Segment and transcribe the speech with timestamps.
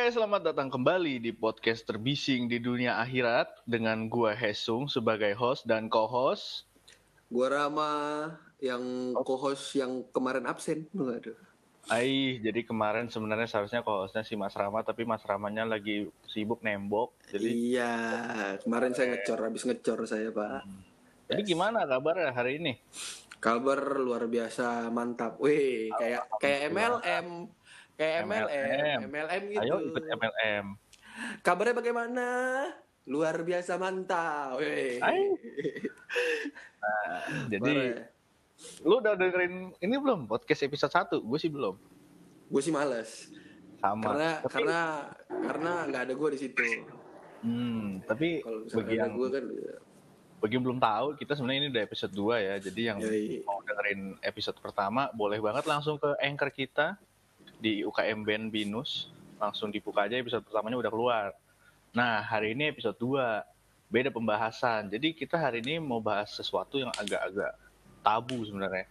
[0.00, 5.68] Oke, selamat datang kembali di podcast terbising di dunia akhirat dengan gua Hesung sebagai host
[5.68, 6.64] dan co-host.
[7.28, 7.92] Gua Rama
[8.64, 10.88] yang co-host yang kemarin absen.
[10.96, 11.36] Waduh.
[11.92, 17.12] Ai, jadi kemarin sebenarnya seharusnya co-hostnya si Mas Rama, tapi Mas Ramanya lagi sibuk nembok.
[17.28, 17.92] Jadi, Iya,
[18.64, 20.64] kemarin saya ngecor, habis ngecor saya, Pak.
[21.28, 22.80] jadi gimana kabarnya hari ini?
[23.36, 25.36] Kabar luar biasa mantap.
[25.44, 27.59] Wih, kayak kayak MLM.
[28.00, 29.60] Kayak MLM, MLM gitu.
[29.60, 30.64] Ayo ikut MLM.
[31.44, 32.26] Kabarnya bagaimana?
[33.04, 34.56] Luar biasa mantap.
[36.80, 37.20] Nah,
[37.52, 38.00] jadi
[38.88, 41.20] lu udah dengerin ini belum podcast episode 1?
[41.20, 41.76] Gue sih belum.
[42.50, 43.30] gue sih males.
[43.78, 44.02] Sama.
[44.10, 44.78] Karena Tapi- karena
[45.28, 46.64] karena nggak ada gue di situ.
[47.44, 49.44] Hmm, tapi Kalau bagi misalnya yang gue kan
[50.40, 52.54] bagi yang belum tahu, kita sebenarnya ini udah episode 2 ya.
[52.58, 53.44] Jadi yang Yoi.
[53.44, 56.96] mau dengerin episode pertama, boleh banget langsung ke anchor kita
[57.60, 59.12] di UKM Band Binus.
[59.36, 61.26] Langsung dibuka aja episode pertamanya udah keluar.
[61.92, 63.44] Nah, hari ini episode 2.
[63.90, 64.88] Beda pembahasan.
[64.88, 67.52] Jadi kita hari ini mau bahas sesuatu yang agak-agak
[68.00, 68.86] tabu sebenarnya.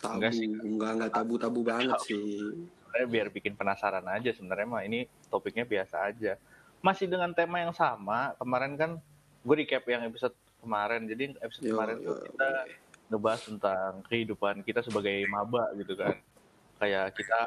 [0.00, 0.48] tabu, Enggak sih.
[0.48, 2.40] enggak enggak tabu-tabu banget sih.
[2.84, 6.40] Sebenarnya biar bikin penasaran aja sebenarnya mah ini topiknya biasa aja.
[6.80, 8.90] Masih dengan tema yang sama, kemarin kan
[9.44, 10.32] gue recap yang episode
[10.64, 11.04] kemarin.
[11.04, 12.48] Jadi episode Yo, kemarin tuh yo, kita
[13.12, 16.16] ngebahas tentang kehidupan kita sebagai maba gitu kan.
[16.78, 17.40] Kayak kita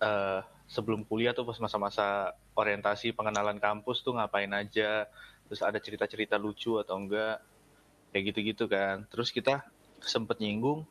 [0.00, 5.06] eh, sebelum kuliah tuh pas masa-masa orientasi pengenalan kampus tuh ngapain aja,
[5.46, 7.42] terus ada cerita-cerita lucu atau enggak,
[8.10, 9.04] kayak gitu-gitu kan.
[9.10, 9.66] Terus kita
[10.00, 10.86] sempet nyinggung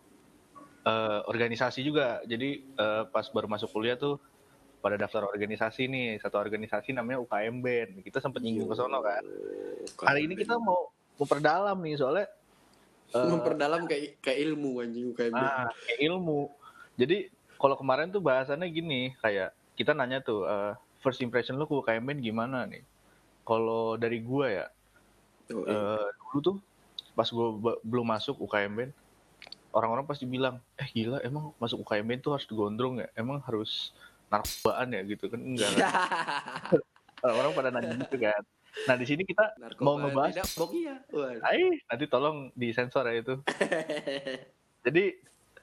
[0.86, 2.22] eh, organisasi juga.
[2.28, 4.20] Jadi eh, pas baru masuk kuliah tuh
[4.84, 7.92] pada daftar organisasi nih, satu organisasi namanya UKM Band.
[8.04, 9.24] Kita sempet nyinggung ke sono kan.
[10.04, 12.28] Hari ini kita mau memperdalam nih soalnya
[13.16, 16.52] eh, memperdalam kayak kayak ilmu anjing kayak Ah, kayak ilmu.
[17.00, 17.32] Jadi
[17.64, 22.04] kalau kemarin tuh bahasannya gini, kayak kita nanya tuh eh, first impression lu ke UKM
[22.04, 22.84] Band gimana nih?
[23.48, 24.68] Kalau dari gua ya,
[25.52, 26.56] Oh, eh, dulu tuh
[27.16, 28.92] pas gua belum masuk UKM Band,
[29.76, 33.08] orang-orang pasti bilang, eh gila emang masuk UKM Band tuh harus gondrong ya?
[33.16, 33.96] Emang harus
[34.28, 35.40] narkobaan ya gitu kan?
[35.40, 35.70] Enggak.
[35.76, 35.84] kan?
[37.24, 38.42] Orang-orang pada nanya gitu kan.
[38.90, 40.96] Nah di sini kita mau ngebahas Tidak, iya.
[41.46, 43.36] Ay, nanti tolong disensor ya itu.
[44.86, 45.04] Jadi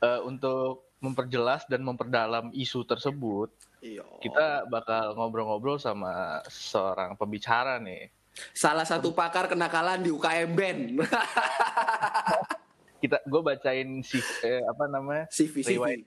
[0.00, 3.48] eh, untuk memperjelas dan memperdalam isu tersebut,
[3.80, 4.04] Iya.
[4.20, 8.12] kita bakal ngobrol-ngobrol sama seorang pembicara nih.
[8.54, 10.82] salah satu pakar kenakalan di UKM Band.
[13.00, 15.72] Kita, gue bacain si eh, apa namanya CV CV.
[15.80, 16.00] Riwayat.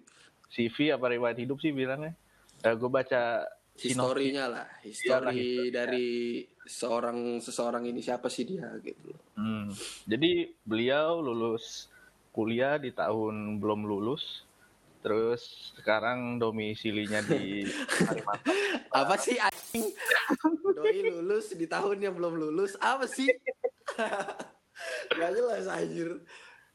[0.54, 2.14] CV apa riwayat hidup sih bilangnya.
[2.62, 3.44] Eh, gue baca.
[3.74, 5.74] Historinya lah, Iyalah, histori historinya.
[5.74, 6.10] dari
[6.62, 9.10] seorang seseorang ini siapa sih dia gitu.
[9.34, 9.74] Hmm.
[10.06, 11.90] Jadi beliau lulus
[12.30, 14.46] kuliah di tahun belum lulus,
[15.04, 15.42] terus
[15.76, 17.68] sekarang domisilinya di
[18.00, 18.56] Kalimantan.
[18.90, 19.92] Apa sih anjing?
[20.72, 22.80] Doi lulus di tahun yang belum lulus.
[22.80, 23.28] Apa sih?
[25.14, 26.24] Gak jelas anjir.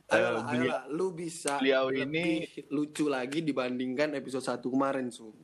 [0.09, 5.37] Ayolah, beliau- ayolah, lu bisa beliau lebih ini- lucu lagi dibandingkan episode 1 kemarin, Sum.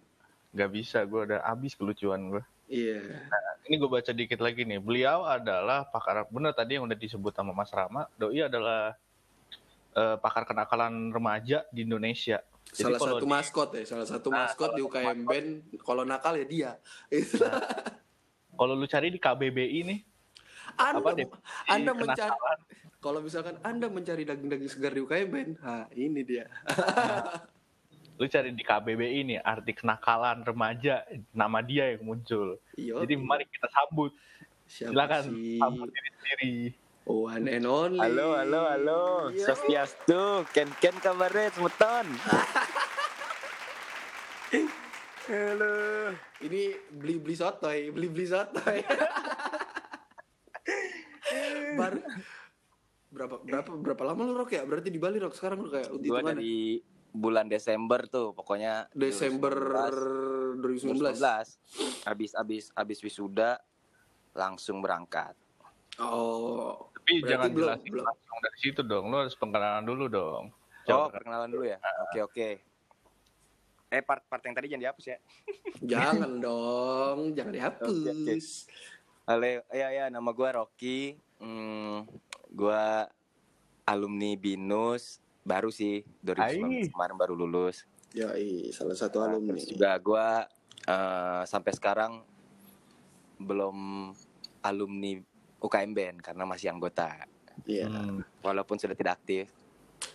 [0.53, 2.45] Gak bisa, gue udah habis kelucuan gue.
[2.65, 3.01] Iya.
[3.65, 4.81] Ini gue baca dikit lagi nih.
[4.81, 8.97] Beliau adalah pakar, bener tadi yang udah disebut sama Mas Rama, Doi adalah
[9.93, 12.41] eh, pakar kenakalan remaja di Indonesia.
[12.75, 15.31] Jadi salah kalau satu di- maskot ya, salah satu Nah, maskot di UKM maskot.
[15.31, 15.49] Band.
[15.79, 16.71] Kalau nakal ya dia.
[17.09, 17.39] Itu.
[18.53, 19.99] Kalau lu cari di KBBI nih,
[20.75, 21.27] Anda, apa deh?
[21.67, 22.35] Anda mencari
[22.99, 26.47] kalau misalkan Anda mencari daging-daging segar di UKM Band, ha ini dia.
[28.15, 32.59] lu cari di KBBI nih arti kenakalan remaja, nama dia yang muncul.
[32.75, 33.03] Iya.
[33.03, 34.15] Jadi mari kita sambut.
[34.65, 35.59] Siapa Silakan sih?
[35.59, 36.55] sambut diri sendiri.
[37.05, 38.01] One and only.
[38.01, 39.03] Halo, halo, halo.
[39.29, 39.45] Iya.
[39.45, 42.07] Swastiastu, Ken Ken kabarnya semeton.
[45.25, 45.75] halo.
[46.41, 48.79] Ini beli beli sotoy, beli beli sotoy.
[51.75, 51.99] Baru
[53.11, 54.63] berapa berapa berapa lama lu rok ya?
[54.63, 56.35] Berarti di Bali rok sekarang lu kayak Gua hitungannya.
[56.35, 56.83] dari
[57.15, 59.55] bulan Desember tuh, pokoknya Desember
[60.59, 61.15] 2019.
[61.15, 62.05] 2019.
[62.05, 63.63] Habis habis habis wisuda
[64.35, 65.35] langsung berangkat.
[65.97, 66.91] Oh.
[66.91, 68.05] Tapi jangan belum- jelasin belum.
[68.05, 69.05] langsung dari situ dong.
[69.09, 70.45] Lu harus pengenalan dulu dong.
[70.85, 71.17] Oh, Coba.
[71.17, 71.79] perkenalan dulu ya.
[72.11, 72.49] Oke, oke.
[73.89, 75.19] Eh, part-part yang tadi jangan dihapus ya.
[75.95, 78.67] Jangan dong, jangan dihapus.
[79.25, 81.15] Halo, ya ya nama gua Rocky.
[81.39, 82.09] Hmm,
[82.49, 83.07] gua
[83.85, 86.89] alumni Binus baru sih 2019 Hai.
[86.89, 87.85] kemarin baru lulus.
[88.17, 88.33] Ya,
[88.71, 89.53] salah satu Nah, alumni.
[89.53, 90.27] terus juga gue
[91.45, 92.13] sampai sekarang
[93.37, 93.77] belum
[94.61, 95.21] alumni
[95.59, 97.29] UKM Band karena masih anggota
[97.65, 97.87] Iya.
[97.87, 98.25] Hmm.
[98.41, 99.51] walaupun sudah tidak aktif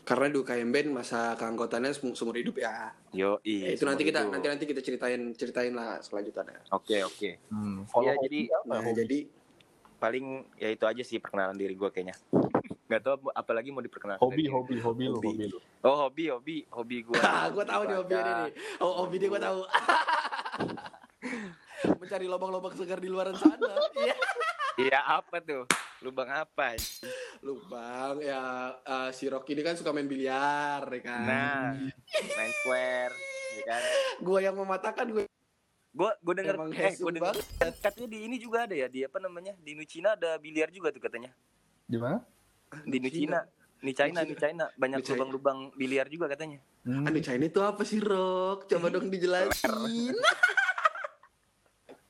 [0.01, 2.89] Karena di UKM Band masa keanggotaannya seumur hidup ya.
[3.09, 6.57] Yo, Ya, itu nanti kita nanti nanti kita ceritain ceritain lah selanjutnya.
[6.69, 7.29] Oke, oke.
[7.47, 8.67] Hmm, kalau Iya, hobi jadi- apa?
[8.67, 8.97] Nah, Hobi?
[8.97, 9.19] jadi
[9.99, 12.13] Paling ya itu aja sih perkenalan diri gue kayaknya.
[12.87, 14.23] Gak tau apalagi mau diperkenalkan.
[14.23, 15.27] hobi, hobi, hobi lu, Hobi.
[15.29, 15.57] hobi lu.
[15.81, 17.13] Oh, hobi, hobi, hobi gue.
[17.51, 18.51] gue tahu nih hobi ini nih.
[18.79, 19.59] Oh, hobi dia gue tahu.
[21.99, 23.69] Mencari lubang-lubang segar di luar sana.
[23.93, 24.15] Iya.
[24.79, 25.67] Iya, apa tuh?
[25.99, 26.79] Lubang apa?
[27.43, 31.27] Lubang ya eh, si Rocky ini kan suka main biliar ya kan.
[31.27, 31.75] Nah,
[32.07, 33.11] main square,
[33.59, 33.81] ya kan?
[34.23, 35.27] Gue yang mematahkan gue.
[35.91, 37.35] Gue gue denger, Emang eh, gue denger
[37.83, 39.51] katanya di ini juga ada ya, di apa namanya?
[39.59, 41.35] Di Nucina ada biliar juga tuh katanya.
[41.83, 42.23] Di mana?
[42.87, 43.43] Di Nucina.
[43.79, 46.59] Di China, di China banyak lubang-lubang biliar juga katanya.
[46.83, 47.07] Hmm.
[47.07, 48.67] Anu China itu apa sih Rock?
[48.67, 50.15] Coba dong dijelasin.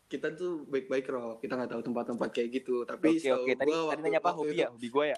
[0.09, 2.81] kita tuh baik-baik Rock, kita nggak tahu tempat-tempat kayak gitu.
[2.81, 3.51] Tapi Oke, oke.
[3.53, 4.31] Tadi, tadi nanya apa?
[4.33, 4.67] Hobi ya?
[4.67, 5.17] Hobi gue ya?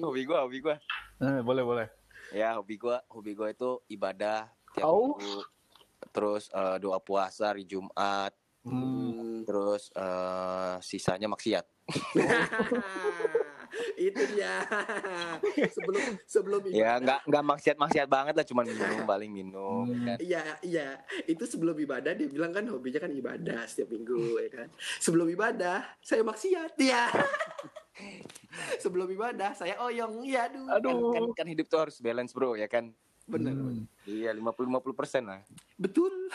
[0.00, 0.74] Hobi gue, hobi gue.
[1.18, 1.86] Eh, boleh, boleh.
[2.30, 5.18] Ya, hobi gue, hobi gue itu ibadah tiap Oh.
[5.18, 5.42] minggu.
[6.08, 8.30] Terus eh, doa puasa hari Jumat,
[8.62, 9.10] Hmm.
[9.10, 9.38] Hmm.
[9.42, 11.66] terus eh, sisanya maksiat.
[13.96, 14.62] itu dia.
[15.70, 16.96] sebelum sebelum Ya, ibadah.
[17.00, 19.84] nggak nggak maksiat-maksiat banget lah, cuman minum paling minum.
[19.86, 20.04] Hmm.
[20.06, 20.18] kan.
[20.18, 20.88] Iya, iya.
[21.24, 24.68] Itu sebelum ibadah dia bilang kan hobinya kan ibadah setiap minggu ya kan.
[24.98, 27.08] Sebelum ibadah saya maksiat ya.
[28.82, 30.22] sebelum ibadah saya oyong.
[30.22, 30.64] Iya, aduh.
[30.66, 31.10] Kan, Aduh.
[31.12, 32.90] kan, kan hidup tuh harus balance bro, ya kan?
[33.28, 33.52] Bener.
[33.52, 33.84] Hmm.
[34.08, 35.44] Iya, 50-50 persen lah.
[35.76, 36.32] Betul.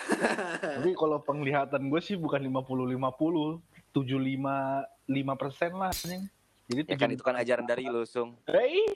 [0.62, 3.58] Tapi kalau penglihatan gue sih bukan 50-50,
[3.98, 5.90] 75 5 persen lah.
[5.90, 6.24] anjing.
[6.64, 8.40] Jadi Ya kan itu kan ajaran dari lu, Sung.
[8.48, 8.88] Hei,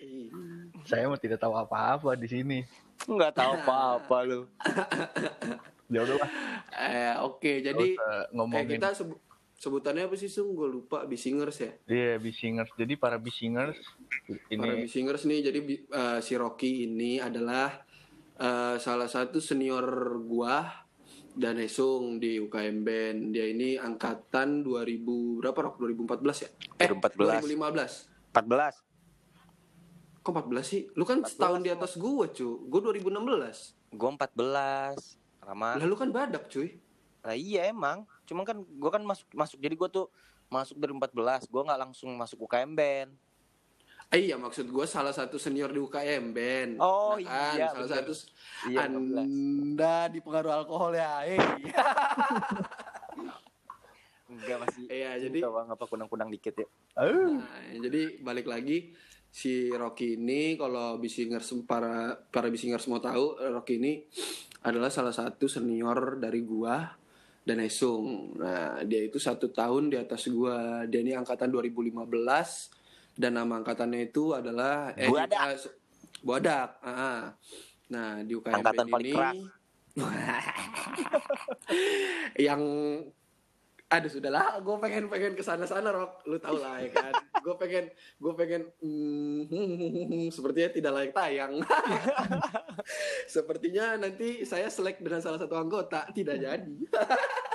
[0.87, 2.59] saya mah tidak tahu apa-apa di sini.
[3.03, 4.41] Nggak tahu apa-apa lu.
[5.87, 6.27] Ya udahlah,
[6.75, 8.75] Eh, oke, nggak jadi eh, ngomongin.
[8.75, 9.23] kita sebu-
[9.55, 10.51] sebutannya apa sih Sung?
[10.51, 11.71] Gue lupa Bisingers ya.
[11.87, 12.75] Iya, Bisingers.
[12.75, 13.79] Jadi para Bisingers
[14.27, 17.71] Para ini Bisingers nih jadi eh, si Rocky ini adalah
[18.35, 19.87] eh, salah satu senior
[20.27, 20.86] gua
[21.37, 23.17] dan Hesung di UKM Band.
[23.31, 25.77] Dia ini angkatan 2000 berapa Rok?
[25.77, 26.49] 2014 ya?
[26.81, 27.45] Eh, 2014.
[27.45, 28.09] 2015.
[28.33, 28.81] 14.
[30.25, 30.81] Kok 14 sih?
[30.97, 32.65] Lu kan 14 setahun di atas gua, cu.
[32.67, 33.77] Gua 2016.
[33.93, 35.15] Gue 14.
[35.45, 35.79] Rama.
[35.79, 36.75] Lah lu kan badak, cuy.
[37.23, 38.03] Lah iya emang.
[38.27, 40.11] Cuman kan gue kan masuk masuk jadi gue tuh
[40.51, 41.47] masuk dari 14.
[41.47, 43.11] Gue nggak langsung masuk UKM band.
[44.07, 46.71] Eh, iya maksud gua salah satu senior di UKM Band.
[46.80, 47.98] Oh, Nah kan, iya, salah bener.
[48.00, 48.13] satu
[48.71, 48.95] Iya 14.
[48.95, 51.27] Anda dipengaruhi alkohol ya.
[51.27, 51.36] Eh.
[54.31, 54.83] Enggak masih.
[54.88, 56.68] Iya, jadi apa kunang-kunang dikit ya.
[56.95, 58.95] Nah, jadi balik lagi
[59.27, 64.07] si Rocky ini kalau Bisingers para para Bisingers mau tahu Rocky ini
[64.63, 66.80] adalah salah satu senior dari gua
[67.44, 68.39] dan Esung.
[68.39, 70.88] Nah, dia itu satu tahun di atas gua.
[70.88, 72.86] Dia ini angkatan 2015
[73.17, 75.57] dan nama angkatannya itu adalah eh, Buadak.
[75.57, 75.75] se-
[76.21, 76.77] Buadak.
[76.85, 77.19] ah, ah.
[77.87, 79.37] Nah, di UKM Angkatan paling ini keras.
[82.47, 82.61] yang
[83.87, 87.55] aduh sudahlah gue pengen pengen ke sana sana Rock lu tau lah ya kan gue
[87.55, 87.87] pengen
[88.19, 91.53] gue pengen hmm, sepertinya tidak layak tayang
[93.33, 96.75] sepertinya nanti saya selek dengan salah satu anggota tidak jadi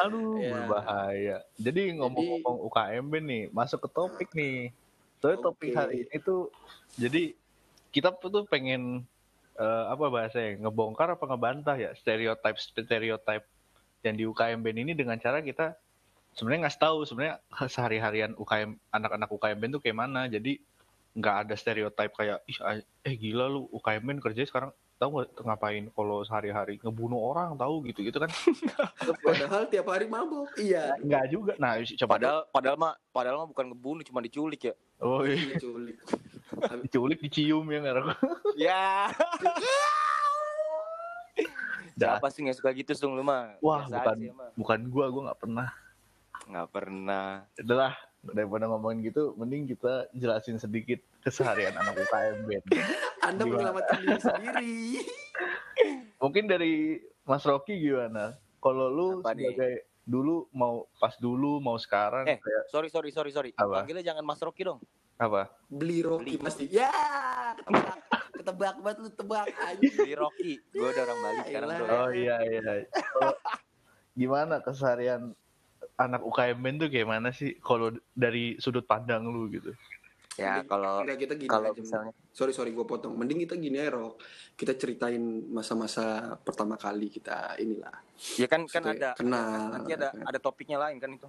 [0.00, 0.50] aduh, Iya.
[0.52, 1.36] berbahaya.
[1.56, 4.74] Jadi ngomong-ngomong UKMB nih, masuk ke topik nih.
[5.22, 5.78] Soalnya topik Oke.
[5.78, 6.52] hari ini tuh,
[6.98, 7.32] jadi
[7.94, 9.06] kita tuh pengen
[9.54, 13.46] eh, apa bahasanya ngebongkar apa ngebantah ya stereotip stereotip
[14.02, 15.78] yang di UKM Band ini dengan cara kita
[16.34, 17.38] sebenarnya ngasih tahu sebenarnya
[17.70, 20.58] sehari-harian UKM anak-anak UKM Band tuh kayak mana jadi
[21.14, 22.58] nggak ada stereotip kayak ih
[23.06, 27.82] eh gila lu UKM Band kerjanya sekarang tahu nggak ngapain kalau sehari-hari ngebunuh orang tahu
[27.90, 28.30] gitu gitu kan
[29.26, 33.64] padahal tiap hari mabuk iya nggak juga nah coba Padahal padahal mah padahal mah bukan
[33.74, 34.74] ngebunuh cuma diculik ya.
[35.02, 35.58] oh iya.
[35.58, 35.98] diculik
[36.86, 37.94] diculik dicium ya nggak
[38.64, 39.10] Ya.
[41.94, 43.54] Siapa sih nggak suka gitu Sung lu mah?
[43.62, 44.16] Wah, Biasa bukan.
[44.18, 44.50] aja, mah.
[44.58, 45.68] bukan gua gua nggak pernah
[46.44, 47.26] Nggak pernah.
[47.54, 47.92] adalah
[48.24, 52.64] daripada ngomongin gitu mending kita jelasin sedikit keseharian anak UKM Band
[53.20, 53.48] anda Gimana?
[53.50, 54.74] menyelamatkan diri sendiri
[56.18, 56.74] mungkin dari
[57.22, 59.48] Mas Rocky gimana kalau lu Apa nih?
[59.48, 59.72] sebagai
[60.04, 63.50] dulu mau pas dulu mau sekarang Eh, kayak sorry sorry sorry sorry.
[63.54, 63.80] Apa?
[63.80, 64.80] Panggilnya jangan Mas Rocky dong.
[65.14, 66.42] apa beli Rocky Beli.
[66.42, 66.90] pasti ya
[67.56, 67.96] ketebak
[68.34, 70.52] ketebak banget lu tebak aja Beli Rocky.
[70.68, 71.86] Gue udah orang Bali sekarang bro.
[71.88, 72.60] oh iya iya
[72.92, 73.32] Kalau
[74.12, 75.32] gimana keseharian
[75.96, 79.70] anak UKM Band tuh kayak mana sih kalau dari sudut pandang lu gitu
[80.34, 83.78] Ya kalau Enggak, kita gini kalau aja misalnya sorry sorry gue potong mending kita gini
[83.78, 84.18] ya Rok
[84.54, 86.02] kita ceritain masa-masa
[86.38, 87.94] pertama kali kita inilah
[88.34, 90.26] ya kan kan Maksudnya ada kenal, nanti ada kan.
[90.26, 91.28] ada topiknya lain kan itu.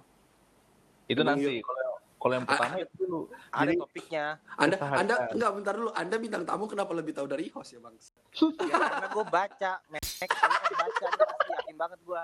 [1.06, 1.62] itu Emang nanti yuk.
[1.62, 1.84] kalau
[2.16, 3.20] Kalau yang pertama itu lu
[3.52, 4.24] Ada Jadi- topiknya.
[4.56, 4.76] Anda.
[4.80, 5.90] Anda enggak bentar dulu.
[5.92, 7.94] Anda bintang tamu kenapa lebih tahu dari host ya, Bang?
[7.94, 10.02] Ya karena gue baca, mek.
[10.26, 11.06] Kan baca
[11.46, 12.22] yakin banget gue.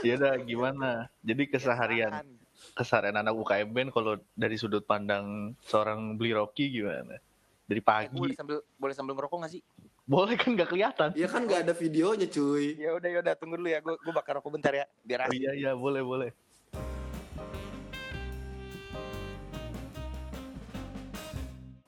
[0.00, 0.90] ya udah gimana?
[1.20, 2.24] Jadi keseharian
[2.72, 7.20] keseharian anak UKM band kalau dari sudut pandang seorang beli Rocky gimana?
[7.64, 8.12] Dari Eh, pagi.
[8.14, 9.62] boleh sambil boleh sambil ngerokok gak sih?
[10.04, 11.08] Boleh kan nggak kelihatan?
[11.12, 12.76] Iya kan nggak ada videonya, cuy.
[12.76, 13.80] Ya udah ya udah tunggu dulu ya.
[13.80, 14.84] Gue gue bakar rokok bentar ya.
[15.00, 16.30] Biar Oh, iya iya boleh boleh.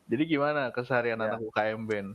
[0.07, 1.35] Jadi gimana keseharian Ya.
[1.35, 2.11] anak UKM band?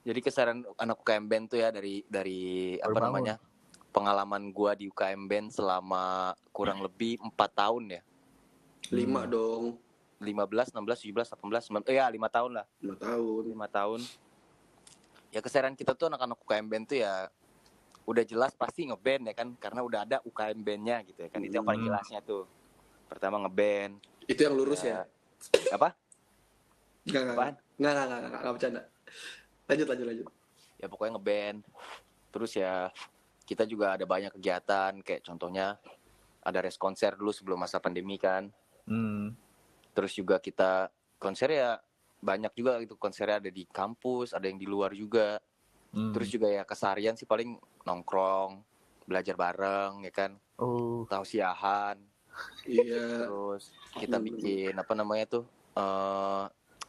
[0.00, 2.40] Jadi kesaran anak UKM Band tuh ya dari dari
[2.74, 3.08] apa Baru bangun.
[3.12, 3.34] namanya
[3.98, 8.02] pengalaman gua di UKM Band selama kurang lebih empat tahun ya.
[8.94, 9.74] Lima dong.
[10.18, 12.66] 15, 16, 17, 18, 19, eh, ya lima tahun lah.
[12.82, 13.42] Lima tahun.
[13.50, 14.00] lima tahun.
[15.30, 17.30] Ya kesaran kita tuh anak-anak UKM Band tuh ya
[18.02, 21.52] udah jelas pasti ngeband ya kan karena udah ada UKM Bandnya gitu ya kan itu
[21.52, 21.88] yang paling Hmm.
[21.92, 22.48] jelasnya tuh.
[23.06, 24.00] Pertama ngeband.
[24.24, 25.04] Itu yang lurus ya?
[25.70, 25.92] Apa?
[27.04, 27.22] Enggak?
[27.28, 28.82] Enggak, enggak, enggak, enggak, enggak bercanda.
[29.68, 30.26] Lanjut, lanjut, lanjut.
[30.78, 31.58] ya pokoknya ngeband
[32.30, 32.86] terus ya
[33.48, 35.80] kita juga ada banyak kegiatan kayak contohnya
[36.44, 38.52] ada res konser dulu sebelum masa pandemi kan
[38.84, 39.36] Hmm.
[39.92, 41.76] terus juga kita konser ya
[42.20, 45.36] banyak juga gitu konsernya ada di kampus ada yang di luar juga
[45.92, 46.12] hmm.
[46.16, 48.64] terus juga ya keseharian sih paling nongkrong
[49.04, 52.00] belajar bareng ya kan oh tausiahan
[52.64, 53.28] Iya.
[53.28, 54.26] terus kita Hmm.
[54.30, 55.44] bikin apa namanya tuh
[55.76, 56.44] eh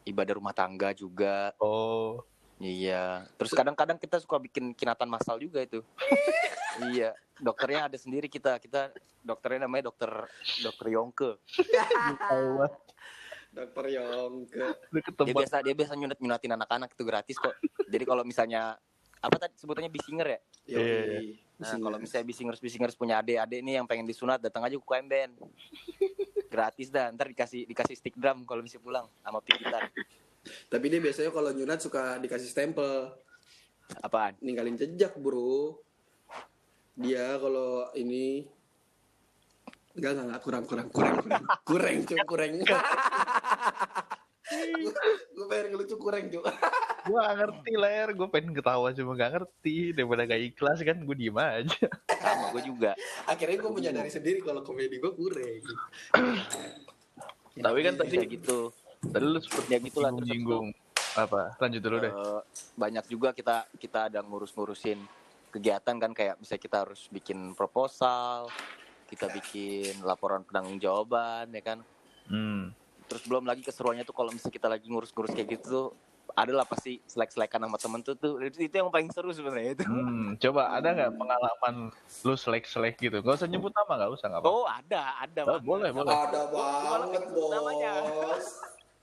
[0.07, 2.23] ibadah rumah tangga juga oh
[2.59, 5.79] Iya, terus kadang-kadang kita suka bikin kinatan massal juga itu.
[6.91, 8.59] iya, dokternya ada sendiri kita.
[8.59, 8.91] Kita
[9.23, 10.27] dokternya namanya dokter
[10.59, 11.31] dokter Yongke.
[13.49, 14.61] Dokter Yongke.
[14.93, 17.55] Dia tempat biasa dia biasa nyunat nyunatin anak-anak itu gratis kok.
[17.89, 18.77] Jadi kalau misalnya
[19.23, 20.39] apa tadi sebutannya bisinger ya?
[20.69, 24.83] Iya, Nah, kalau misalnya bisingers bisingers punya adik-adik nih yang pengen disunat datang aja ke
[24.83, 25.33] UKM Band.
[26.53, 29.91] Gratis dah, ntar dikasih dikasih stick drum kalau misalnya pulang sama pick gitar.
[30.69, 33.13] Tapi dia biasanya kalau nyunat suka dikasih stempel.
[34.05, 34.38] Apaan?
[34.39, 35.81] Ninggalin jejak, bro.
[37.00, 38.46] Dia kalau ini...
[39.98, 40.41] Enggak, enggak, enggak.
[40.46, 41.43] Kurang, kurang, kurang, kurang.
[41.69, 42.50] Kurang, cuy, kurang.
[45.29, 46.41] gue pengen ngelucu kurang, cuy.
[47.00, 51.15] gue gak ngerti ler gue pengen ketawa cuma gak ngerti daripada gak ikhlas kan gue
[51.15, 52.91] diem aja Sama gue juga.
[53.29, 55.63] Akhirnya gue menyadari sendiri kalau komedi gue kurang.
[57.65, 58.74] tapi kan tadi gitu.
[58.99, 60.67] Tadi lu seperti Ya gitulah, terus jinggung
[61.17, 62.41] apa lanjut dulu deh Eh,
[62.77, 64.99] banyak juga kita kita ada ngurus-ngurusin
[65.49, 68.47] kegiatan kan kayak bisa kita harus bikin proposal,
[69.09, 71.79] kita bikin laporan penanggung-jawaban ya kan.
[72.29, 72.71] hmm.
[73.09, 75.87] Terus belum lagi keseruannya tuh kalau misalnya kita lagi ngurus-ngurus kayak gitu tuh
[76.37, 79.83] adalah pasti selek-selekan sama temen tuh tuh itu yang paling seru sebenarnya itu.
[79.83, 81.75] Hmm, coba ada nggak pengalaman
[82.21, 83.17] lu selek-selek gitu?
[83.25, 84.49] Gak usah nyebut nama, gak usah nggak apa.
[84.53, 85.65] Oh ada ada Oh, banget.
[85.65, 86.13] boleh, boleh.
[86.13, 87.93] Ada banget, sebut namanya.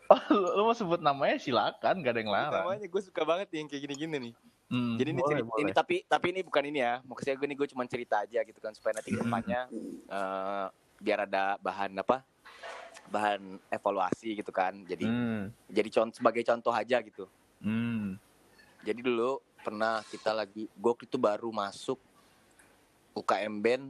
[0.06, 2.62] Oh, lu, lu mau sebut namanya silakan, gak ada yang larang.
[2.62, 4.34] Namanya gue suka banget yang kayak gini-gini nih.
[4.66, 5.62] Hmm, Jadi ini, boleh, cerita, boleh.
[5.62, 6.94] ini tapi tapi ini bukan ini ya.
[7.02, 9.60] Maksudnya gue nih gue cuma cerita aja gitu kan supaya nanti ke depannya
[10.10, 10.66] eh,
[11.02, 12.22] biar ada bahan apa?
[13.10, 14.74] Bahan evaluasi gitu kan.
[14.86, 17.26] Jadi Hmm, jadi contoh sebagai contoh aja gitu.
[17.62, 18.18] hmm,
[18.86, 21.98] Jadi dulu pernah kita lagi gue waktu itu baru masuk
[23.18, 23.84] UKM band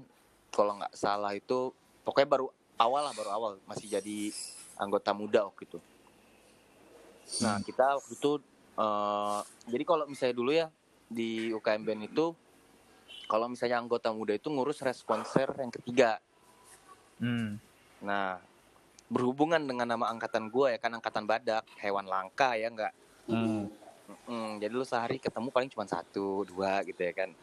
[0.49, 2.47] kalau nggak salah itu pokoknya baru
[2.81, 4.33] awal lah baru awal masih jadi
[4.77, 5.81] anggota muda waktu itu.
[7.43, 8.33] Nah kita waktu itu
[8.79, 9.41] eh,
[9.71, 10.67] jadi kalau misalnya dulu ya
[11.07, 12.27] di UKM band itu
[13.27, 16.23] kalau misalnya anggota muda itu ngurus res konser yang ketiga.
[17.19, 17.59] hmm.
[18.07, 18.39] Nah
[19.07, 22.95] berhubungan dengan nama angkatan gue ya kan angkatan badak hewan langka ya nggak
[23.27, 23.67] Hmm,
[24.31, 27.35] Mm, jadi lu sehari ketemu paling cuma satu, dua gitu ya kan.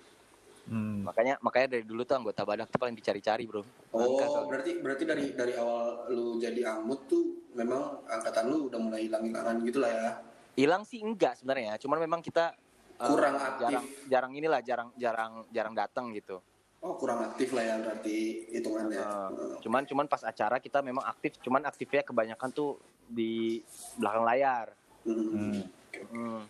[0.70, 1.04] Hmm.
[1.08, 3.64] Makanya makanya dari dulu tuh anggota badak tuh paling dicari-cari, Bro.
[3.92, 4.48] Oh, soalnya.
[4.50, 9.56] berarti berarti dari dari awal lu jadi amut tuh memang angkatan lu udah mulai hilang-hilangan
[9.68, 10.12] gitu lah ya.
[10.54, 12.54] Hilang sih enggak sebenarnya, cuman memang kita
[13.02, 13.68] eh, Kurang aktif.
[13.68, 16.38] Jarang jarang inilah, jarang jarang jarang datang gitu.
[16.84, 19.00] Oh, kurang aktif lah ya berarti hitungannya.
[19.00, 19.56] Eh, Hmm.
[19.64, 22.76] cuman cuman pas acara kita memang aktif, cuman aktifnya kebanyakan tuh
[23.08, 23.64] di
[23.96, 24.68] belakang layar.
[25.08, 25.64] Hmm.
[26.12, 26.44] Hmm.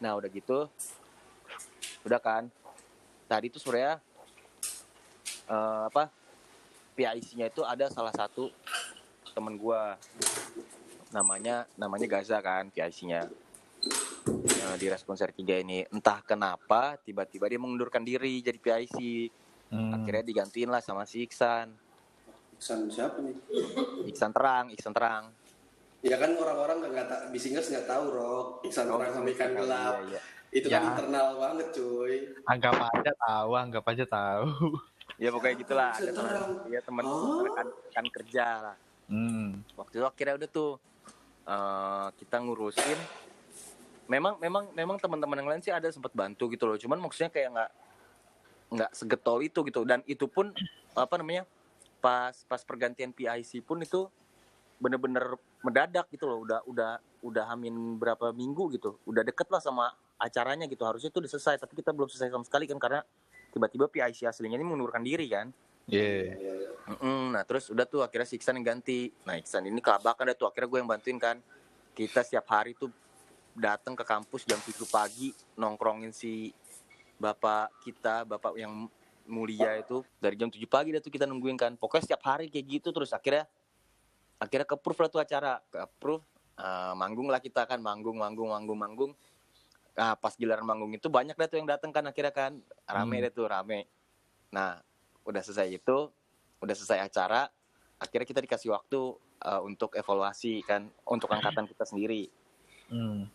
[0.00, 0.68] Nah, udah gitu.
[2.04, 2.48] Udah kan.
[3.30, 3.94] Tadi tuh sebenarnya
[5.46, 6.10] eh, apa?
[6.90, 8.50] PIC-nya itu ada salah satu
[9.30, 9.94] temen gua
[11.10, 13.30] namanya namanya Gaza kan PIC-nya
[14.60, 18.98] Nah, di respon seri 3 ini entah kenapa tiba-tiba dia mengundurkan diri jadi PIC
[19.70, 19.94] Hmm.
[19.94, 21.70] akhirnya digantiin lah sama si Iksan
[22.52, 23.38] Iksan siapa nih?
[24.04, 25.30] Iksan terang Iksan terang
[26.02, 28.46] Ya kan orang-orang nggak nggak ta- bisingers nggak tahu Rok.
[28.66, 30.00] Iksan orang sama ikan gelap.
[30.00, 30.20] Iya, iya.
[30.50, 30.78] Itu Ya.
[30.78, 32.14] kan internal banget cuy.
[32.44, 34.46] Anggap aja tahu, anggap aja tahu.
[35.16, 36.32] ya pokoknya gitulah ada teman
[36.66, 37.44] ya teman Oh.
[37.44, 39.60] rekan rekan kerja lah Hmm.
[39.74, 40.72] waktu itu akhirnya udah tuh
[41.42, 42.96] eh, kita ngurusin
[44.06, 47.52] memang memang memang teman-teman yang lain sih ada sempat bantu gitu loh cuman maksudnya kayak
[47.52, 47.70] nggak
[48.70, 50.56] nggak segetol itu gitu dan itu pun
[50.94, 51.44] apa namanya
[51.98, 54.08] pas pas pergantian PIC pun itu
[54.78, 59.92] bener-bener mendadak gitu loh udah udah udah hamin berapa minggu gitu udah deket lah sama
[60.20, 63.00] acaranya gitu harusnya itu udah selesai tapi kita belum selesai sama sekali kan karena
[63.50, 65.48] tiba-tiba PIC aslinya ini mengundurkan diri kan
[65.90, 66.38] Yeah.
[66.86, 69.10] Mm-mm, nah terus udah tuh akhirnya si Iksan yang ganti.
[69.26, 71.36] Nah Iksan ini kelabakan dah tuh akhirnya gue yang bantuin kan.
[71.94, 72.94] Kita setiap hari tuh
[73.58, 76.54] datang ke kampus jam 7 pagi nongkrongin si
[77.18, 78.86] bapak kita, bapak yang
[79.26, 81.74] mulia itu dari jam 7 pagi dah tuh kita nungguin kan.
[81.74, 83.50] Pokoknya setiap hari kayak gitu terus akhirnya
[84.38, 85.52] akhirnya ke approve lah tuh acara.
[85.74, 86.22] Ke approve
[86.54, 89.12] eh, manggung lah kita kan manggung manggung manggung manggung.
[90.00, 92.56] Nah pas giliran manggung itu banyak dah tuh yang datang kan akhirnya kan
[92.88, 93.24] rame Hmm.
[93.28, 93.84] deh tuh rame.
[94.48, 94.80] Nah
[95.28, 96.08] udah selesai itu
[96.60, 97.52] udah selesai acara
[98.00, 98.96] akhirnya kita dikasih waktu
[99.44, 102.32] uh, untuk evaluasi kan untuk angkatan kita sendiri
[102.88, 103.28] Hmm.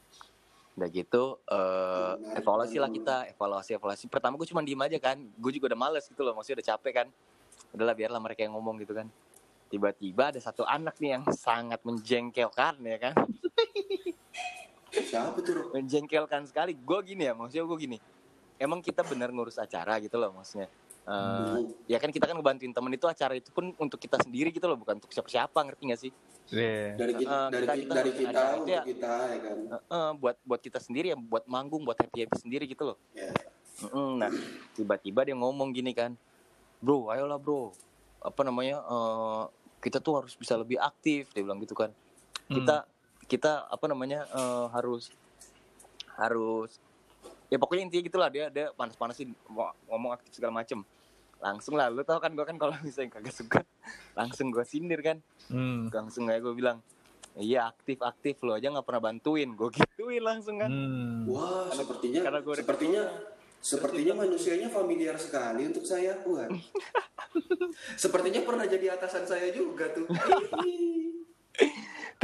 [0.75, 5.51] udah gitu uh, evaluasi lah kita evaluasi evaluasi pertama gue cuma diem aja kan gue
[5.53, 7.07] juga udah males gitu loh maksudnya udah capek kan
[7.71, 9.07] udahlah biarlah mereka yang ngomong gitu kan
[9.71, 13.13] tiba-tiba ada satu anak nih yang sangat menjengkelkan ya kan
[15.15, 15.53] Siapa tuh?
[15.55, 15.67] Rok?
[15.71, 17.97] menjengkelkan sekali gue gini ya maksudnya gue gini
[18.55, 20.67] emang kita benar ngurus acara gitu loh maksudnya
[21.05, 21.69] Eh, Hmm.
[21.85, 24.73] ya kan kita kan ngebantuin temen itu acara itu pun untuk kita sendiri gitu loh
[24.73, 26.11] bukan untuk siapa-siapa ngerti gak sih
[26.47, 26.93] Yeah.
[26.95, 28.81] Dari kita, Eh, dari kita- kita, kita dari kita untuk ya.
[28.83, 29.57] kita ya kan.
[29.67, 33.29] Heeh, buat buat kita sendiri ya buat manggung buat happy happy sendiri gitu loh Ya.
[33.81, 34.33] Mm-mm, nah
[34.71, 36.17] tiba-tiba dia ngomong gini kan
[36.79, 37.69] bro ayolah bro
[38.19, 39.43] apa namanya eh,
[39.79, 41.93] kita tuh harus bisa lebih aktif dia bilang gitu kan
[42.47, 42.81] kita
[43.25, 45.09] kita apa namanya eh, harus
[46.15, 46.77] harus
[47.47, 50.81] ya pokoknya intinya gitulah dia dia panas-panasin mau ngomong aktif segala macem
[51.37, 53.61] langsung lah lu tau kan gue kan kalau misalnya kagak suka
[54.13, 55.93] langsung gue sindir kan Hmm.
[55.93, 56.81] langsung aja gue bilang
[57.35, 61.27] iya aktif aktif lo aja nggak pernah bantuin gue gituin langsung kan Hmm.
[61.27, 63.03] Wah, Karena- sepertinya karena gua udah sepertinya
[63.59, 66.53] sepertinya manusianya familiar sekali untuk saya, Wan.
[67.97, 70.05] sepertinya pernah jadi atasan saya juga tuh.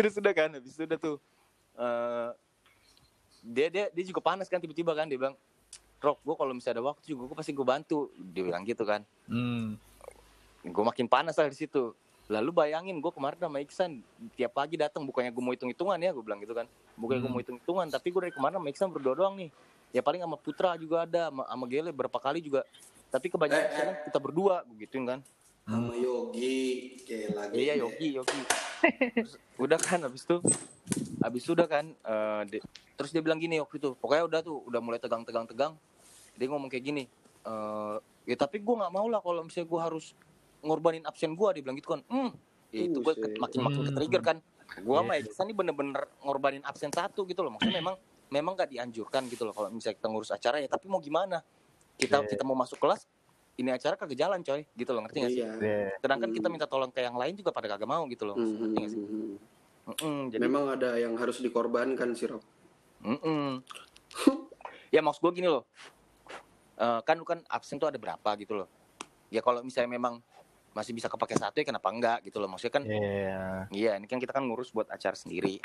[0.01, 1.15] Terus udah kan habis itu udah tuh
[1.77, 2.29] eh,
[3.45, 5.37] dia dia dia juga panas kan tiba-tiba kan dia bilang
[6.01, 8.09] Rok, gue kalau misalnya ada waktu juga gue pasti gue bantu.
[8.33, 9.05] Dia bilang gitu kan.
[9.29, 9.77] Hmm.
[10.65, 11.93] Gue makin panas lah di situ.
[12.25, 14.01] Lalu bayangin gue kemarin sama Iksan
[14.33, 16.65] tiap pagi datang bukannya gue mau hitung hitungan ya gue bilang gitu kan.
[16.97, 17.37] Bukannya gue Hmm.
[17.37, 19.53] mau hitung hitungan tapi gue dari kemarin sama Iksan berdua doang nih.
[19.93, 22.65] Ya paling sama Putra juga ada, sama, sama Gele berapa kali juga.
[23.13, 23.95] Tapi kebanyakan Eh, eh.
[24.09, 25.19] kita berdua, gue gituin kan.
[25.62, 26.60] Sama Yogi,
[27.06, 27.54] kayak lagi.
[27.56, 28.41] Iya Yogi, Yogi.
[29.13, 30.38] Terus, udah kan habis itu
[31.21, 32.63] habis itu udah kan eh, di-
[32.97, 35.74] terus dia bilang gini waktu itu pokoknya udah tuh udah mulai tegang-tegang tegang
[36.34, 37.04] dia ngomong kayak gini
[37.41, 37.95] eh
[38.26, 40.06] ya tapi gue nggak mau lah kalau misalnya gue harus
[40.62, 42.02] ngorbanin absen gue dia bilang gitu kan.
[42.10, 42.34] Hmm.
[42.74, 44.38] Ya itu gue makin makin ke trigger kan.
[44.82, 47.54] Gue sama Iksan ini bener-bener ngorbanin absen satu gitu loh.
[47.54, 47.95] Maksudnya memang
[48.32, 51.43] memang gak dianjurkan gitu loh kalau misalnya kita ngurus acara ya tapi mau gimana?
[51.97, 52.30] Kita Iya.
[52.30, 53.06] kita mau masuk kelas
[53.62, 55.52] ini acara kagak jalan coy gitu loh ngerti gak sih Iya.
[55.58, 55.89] Yeah.
[55.97, 56.54] sedangkan kita Hmm.
[56.54, 59.00] minta tolong ke yang lain juga pada kagak mau gitu loh Hmm, ngerti gak sih
[59.00, 59.36] hmm, hmm.
[59.82, 62.45] Mm-mm, jadi Memang ada yang harus dikorbankan sih, Rob.
[63.02, 63.65] mm-mm.
[64.89, 65.65] ya maksud gue gini loh
[66.74, 68.65] Eh, kan lu kan absen tuh ada berapa gitu loh
[69.30, 70.17] ya kalau misalnya memang
[70.71, 73.69] masih bisa kepake satu ya kenapa enggak gitu loh maksudnya kan Yeah.
[73.69, 75.62] iya ini kan kita kan ngurus buat acara sendiri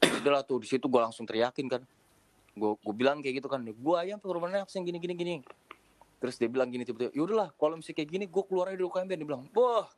[0.00, 1.82] udah lah tuh di situ gue langsung teriakin kan
[2.52, 5.34] gue gue bilang kayak gitu kan gue ayam pengorbanan absen gini gini gini
[6.20, 8.84] terus dia bilang gini tiba-tiba yaudah lah kalau misalnya kayak gini gue keluar aja dari
[8.84, 9.06] UKM.
[9.08, 9.88] Dia bilang wah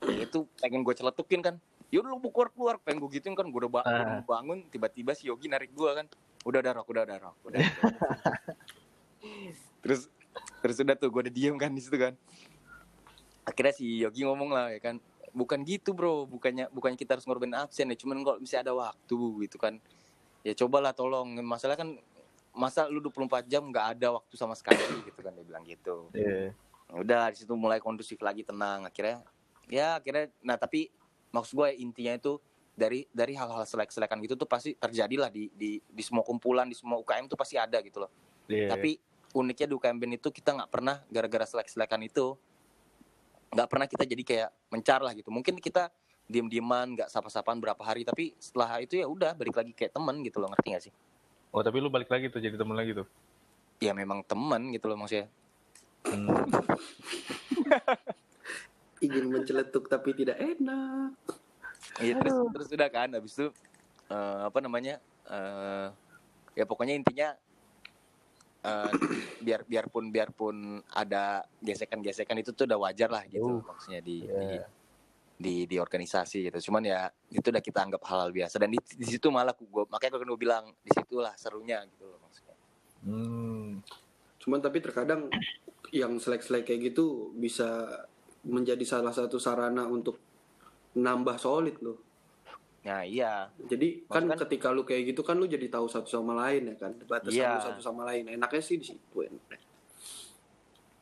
[0.00, 1.54] itu pengen gue celetukin kan.
[1.90, 3.92] Yaudah lu keluar keluar pengen gue gituin kan gue udah ba- Ah.
[3.92, 6.06] udah mau bangun tiba-tiba si Yogi narik gue kan.
[6.42, 7.60] Udah ada rok udah udah, udah.
[9.82, 10.06] terus
[10.62, 12.14] terus udah tuh gue udah diem kan di situ kan.
[13.42, 14.96] Akhirnya si Yogi ngomong lah ya kan.
[15.32, 16.24] Bukan gitu bro.
[16.24, 17.96] Bukannya bukannya kita harus ngorbanin absen ya.
[17.98, 19.82] Cuman kalau misalnya ada waktu gitu kan.
[20.42, 21.38] Ya cobalah tolong.
[21.42, 21.98] Masalah kan
[22.52, 24.78] masa lu 24 jam nggak ada waktu sama sekali?
[25.08, 26.08] Gitu kan dia bilang gitu.
[26.12, 26.52] Yeah.
[26.88, 28.84] Ya udah di situ mulai kondusif lagi tenang.
[28.84, 29.24] Akhirnya
[29.72, 30.92] ya akhirnya nah tapi
[31.32, 32.36] maksud gue intinya itu
[32.72, 37.00] dari dari hal-hal selek-selekan gitu tuh pasti terjadilah di di di semua kumpulan di semua
[37.00, 38.12] UKM tuh pasti ada gitu loh.
[38.50, 38.68] Yeah.
[38.68, 38.98] tapi
[39.32, 42.36] uniknya di UKM Band itu kita nggak pernah gara-gara selek-selekan itu
[43.52, 45.32] nggak pernah kita jadi kayak mencar lah gitu.
[45.32, 45.88] Mungkin kita
[46.28, 50.40] diem-dieman nggak sapa-sapaan berapa hari tapi setelah itu ya udah balik lagi kayak temen gitu
[50.40, 50.94] loh ngerti gak sih
[51.52, 53.06] Oh tapi lu balik lagi tuh jadi temen lagi tuh.
[53.78, 55.26] ya memang temen gitu loh maksudnya
[56.02, 56.26] Hmm.
[59.04, 61.14] Ingin menceletuk tapi tidak enak.
[61.98, 63.46] Iya terus terus udah kan habis itu
[64.08, 65.86] eh, apa namanya eh
[66.54, 67.28] ya pokoknya intinya
[68.62, 68.90] eh,
[69.38, 74.58] biar biarpun biarpun ada gesekan-gesekan itu tuh udah wajar lah gitu Uh, maksudnya di, Iya.
[74.58, 74.81] di
[75.42, 78.78] di di organisasi gitu cuman ya itu udah kita anggap hal, -hal biasa dan di,
[78.78, 82.54] di situ malah gue makanya gue bilang di situlah serunya gitu loh maksudnya
[83.02, 83.82] Hmm.
[84.38, 85.26] Cuman tapi terkadang
[85.90, 87.66] yang selek-selek kayak gitu bisa
[88.42, 90.22] menjadi salah satu sarana untuk
[90.94, 91.98] nambah solid loh.
[92.82, 96.34] nah iya Jadi kan Maksudnya- ketika lu kayak gitu kan lu jadi tahu satu sama
[96.36, 97.50] lain ya kan, batasan Iya.
[97.52, 98.26] lu satu sama lain.
[98.28, 99.18] Enaknya sih di situ.
[99.18, 99.58] enak.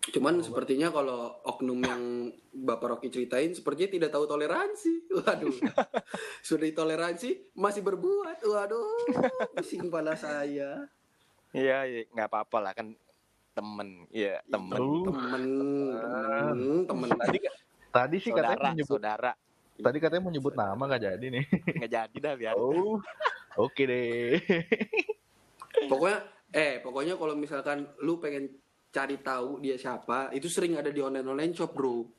[0.01, 2.03] Cuman sepertinya kalau oknum yang
[2.51, 5.05] Bapak Rocky ceritain sepertinya tidak tahu toleransi.
[5.21, 5.53] Waduh.
[6.41, 8.41] Sudah ditoleransi masih berbuat.
[8.41, 9.05] Waduh.
[9.53, 10.89] Pusing kepala saya.
[11.51, 12.95] iya iya, nggak apa-apa lah kan
[13.51, 15.43] temen iya temen Uh, Temen,
[16.87, 17.09] temen, temen.
[17.19, 17.39] tadi
[17.91, 19.33] tadi sih katanya saudara menyebut saudara
[19.77, 21.45] tadi katanya mau nyebut nama nggak jadi nih.
[21.75, 23.03] nggak jadi dah biar Oh.
[23.59, 24.39] Oke deh.
[25.91, 26.19] Pokoknya
[26.51, 28.47] eh pokoknya kalau misalkan lu pengen
[28.90, 32.11] cari tahu dia siapa, itu sering ada di online online shop, Bro.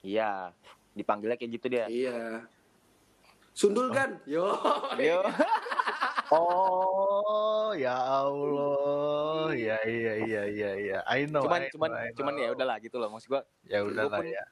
[0.00, 0.52] iya
[0.92, 2.44] dipanggilnya kayak gitu dia Iya.
[3.50, 4.20] Sundul kan?
[4.24, 4.52] Yo.
[4.98, 5.20] Yo.
[6.34, 9.52] Oh, ya Allah.
[9.54, 10.98] Ya iya iya iya iya.
[11.06, 11.44] I know.
[11.44, 12.16] cuman I know, cuman I know.
[12.16, 14.44] cuman ya udahlah gitu loh maksud gua Ya udahlah pun- ya.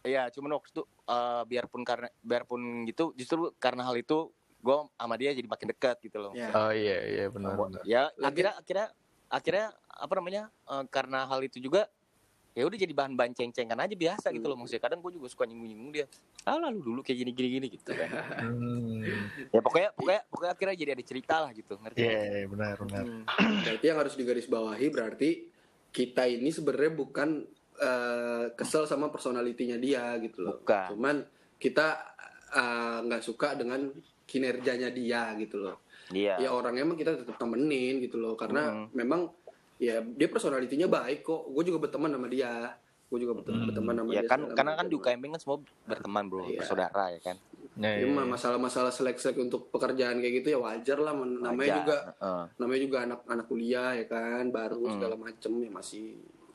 [0.00, 4.28] Iya, cuman waktu itu eh, biarpun karena biarpun gitu, justru karena hal itu
[4.60, 6.32] gue sama dia jadi makin dekat gitu loh.
[6.36, 6.50] Ya.
[6.52, 7.82] Oh iya iya benar benar.
[7.84, 8.88] Ya akhirnya akhirnya
[9.30, 11.86] akhirnya apa namanya eh, karena hal itu juga
[12.50, 14.82] ya udah jadi bahan-bahan ceng-cengan aja biasa gitu loh maksudnya.
[14.82, 16.06] Kadang gue juga suka nyinggung-nyinggung dia.
[16.42, 18.10] Ah lalu dulu kayak gini gini gini gitu kan.
[18.42, 19.06] Hmm.
[19.54, 21.98] ya pokoknya pokoknya pokoknya akhirnya jadi ada cerita lah gitu, ngerti?
[22.02, 23.04] Iya iya, benar benar.
[23.06, 23.24] Hmm.
[23.62, 25.30] Berarti yang harus digarisbawahi berarti
[25.94, 27.28] kita ini sebenarnya bukan
[27.78, 30.58] eh, kesel sama personalitinya dia gitu loh.
[30.58, 30.86] Bukan.
[30.98, 31.16] Cuman
[31.54, 31.86] kita
[32.50, 33.94] eh, nggak suka dengan
[34.26, 35.86] kinerjanya dia gitu loh.
[36.10, 36.34] Iya.
[36.38, 38.86] Ya orangnya emang kita tetap temenin gitu loh karena Hmm.
[38.92, 39.30] memang
[39.76, 41.48] ya dia personalitinya baik kok.
[41.48, 42.74] Gue juga berteman sama dia.
[43.06, 43.68] Gue juga berteman, Hmm.
[43.68, 44.28] berteman sama Ya dia.
[44.28, 46.58] kan karena kan di UKMB kan semua berteman bro, Iya.
[46.58, 47.36] bersaudara ya kan.
[47.74, 51.78] Ya, Ya, mah masalah-masalah selek-selek untuk pekerjaan kayak gitu ya wajar lah namanya Wajar.
[51.80, 52.44] juga Heeh.
[52.58, 54.92] namanya juga anak-anak kuliah ya kan baru Hmm.
[54.92, 56.04] segala macem ya masih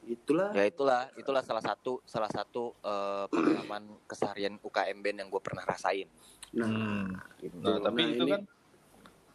[0.06, 5.42] itulah ya itulah itulah salah satu salah satu eh, pengalaman keseharian UKM band yang gue
[5.42, 6.06] pernah rasain
[6.54, 7.10] nah Hmm.
[7.38, 7.58] gitu.
[7.64, 8.42] Nah, tapi Nah, itu ini- kan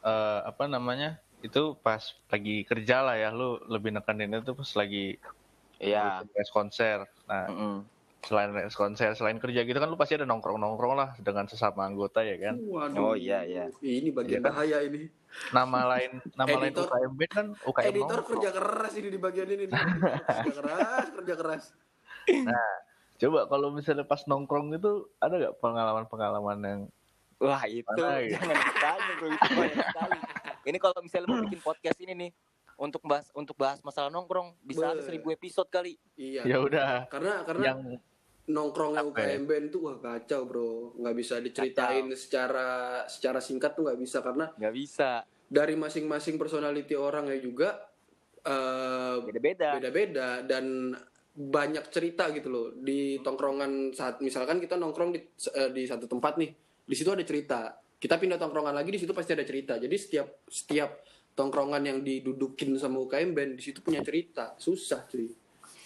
[0.03, 1.17] eh, apa namanya?
[1.41, 5.17] Itu pas lagi kerja lah ya, lu lebih nekaninnya tuh pas lagi
[5.77, 6.29] Iya.
[6.29, 7.09] press konser.
[7.25, 7.77] Nah, Mm-mm.
[8.21, 12.21] selain press konser, selain kerja gitu kan lu pasti ada nongkrong-nongkrong lah dengan sesama anggota
[12.21, 12.61] ya kan.
[12.61, 13.73] Oh, waduh iya, iya.
[13.81, 14.53] ini bagian kan?
[14.53, 15.09] bahaya ini
[15.55, 18.29] Nama lain nama lain Editor- UKM band kan UKM editor nongkrong.
[18.29, 19.79] kerja keras ini di bagian ini nih.
[20.37, 21.65] kerja keras kerja keras
[23.17, 26.81] Coba kalau misalnya pas nongkrong itu ada gak pengalaman-pengalaman yang
[27.41, 28.37] wah itu Mana ya?
[28.37, 29.29] jangan ditanya bro.
[29.33, 30.19] Itu banyak sekali.
[30.61, 32.31] Ini kalau misalnya mau bikin podcast ini nih
[32.77, 35.97] untuk bahas untuk bahas masalah nongkrong bisa ada Be- seribu episode kali.
[36.17, 36.45] Iya.
[36.45, 37.09] Ya udah.
[37.09, 37.81] Karena karena yang
[38.51, 39.09] nongkrongnya ya?
[39.09, 40.73] UKM band tuh wah kacau bro.
[41.01, 42.69] Nggak bisa diceritain secara
[43.09, 45.25] secara singkat tuh nggak bisa karena nggak bisa.
[45.51, 47.89] dari masing-masing personality orangnya juga
[48.45, 49.81] eh, beda-beda.
[49.81, 50.29] beda-beda.
[50.47, 50.95] Dan
[51.31, 55.21] banyak cerita gitu loh di tongkrongan saat misalkan kita nongkrong di
[55.57, 56.51] eh, di satu tempat nih
[56.91, 57.79] di situ ada cerita.
[58.01, 59.79] Kita pindah tongkrongan lagi di situ pasti ada cerita.
[59.79, 60.91] Jadi setiap setiap
[61.39, 64.59] tongkrongan yang didudukin sama UKM band di situ punya cerita.
[64.59, 65.31] Susah cuy.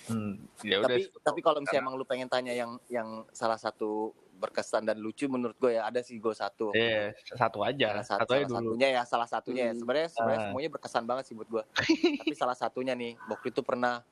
[0.04, 4.12] Hmm, ya udah tapi tapi kalau misalnya emang lu pengen tanya yang yang salah satu
[4.36, 6.72] berkesan dan lucu menurut gue ya ada sih gue satu.
[6.72, 8.00] Eh satu aja.
[8.00, 8.72] Salah, satu, satu aja salah dulu.
[8.72, 9.72] satunya ya salah satunya ya.
[9.72, 9.80] Hmm.
[9.80, 10.46] sebenarnya sebenarnya Ah.
[10.48, 11.62] semuanya berkesan banget sih buat gue.
[12.24, 14.04] Tapi salah satunya nih waktu itu pernah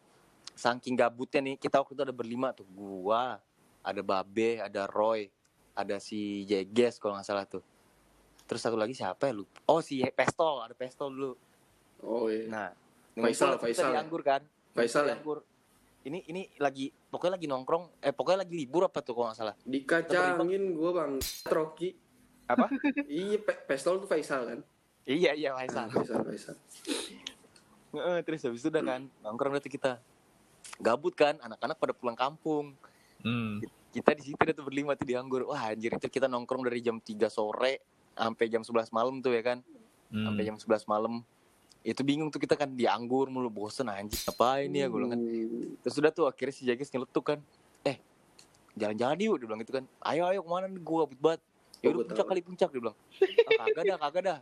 [0.52, 2.64] saking gabutnya nih kita waktu itu ada berlima tuh.
[2.72, 3.36] Gua
[3.84, 5.28] ada Babe ada Roy
[5.72, 7.64] ada si Jeges kalau nggak salah tuh.
[8.44, 9.32] Terus satu lagi siapa ya?
[9.32, 11.32] Lu oh si Pestol ada Pestol dulu.
[12.04, 12.48] Oh iya.
[12.48, 12.68] Nah
[13.12, 13.92] Faisal, Faisal.
[13.92, 14.40] di anggur kan?
[14.72, 15.16] Faisal ya?
[15.20, 15.44] anggur.
[16.02, 19.54] Ini ini lagi pokoknya lagi nongkrong eh pokoknya lagi libur apa tuh kalau nggak salah?
[19.62, 21.12] Dikacangin gue bang.
[21.48, 21.88] Rocky
[22.48, 22.66] apa?
[23.08, 24.60] Iya Pe- pestol tuh Faisal kan?
[25.06, 25.88] Iya iya Faisal.
[25.92, 26.56] Faisal Faisal.
[27.92, 30.00] Heeh, terus habis itu udah kan nongkrong nanti kita
[30.80, 32.72] gabut kan anak-anak pada pulang kampung.
[33.22, 33.60] Hmm.
[33.92, 35.44] Kita di situ tuh berlima tuh di anggur.
[35.44, 39.42] Wah anjir itu kita nongkrong dari jam 3 sore sampai jam 11 malam tuh ya
[39.44, 39.58] kan?
[40.08, 40.24] Hmm.
[40.26, 41.20] sampai jam 11 malam.
[41.82, 45.18] Itu bingung tuh kita kan di anggur mulu bosen anjir apa ini ya gue kan.
[45.18, 45.76] Hmm.
[45.80, 47.38] terus udah tuh akhirnya si Jagis nyeletuk kan.
[47.82, 47.96] Eh
[48.72, 49.84] jalan-jalan yuk dia bilang gitu kan.
[50.02, 50.80] Ayo ayo ke mana nih?
[50.80, 51.40] Gue gabut banget.
[51.82, 52.30] Ya Oh, udah puncak tahu.
[52.30, 52.96] kali puncak dia bilang.
[53.52, 54.38] Ah, kagak dah kagak dah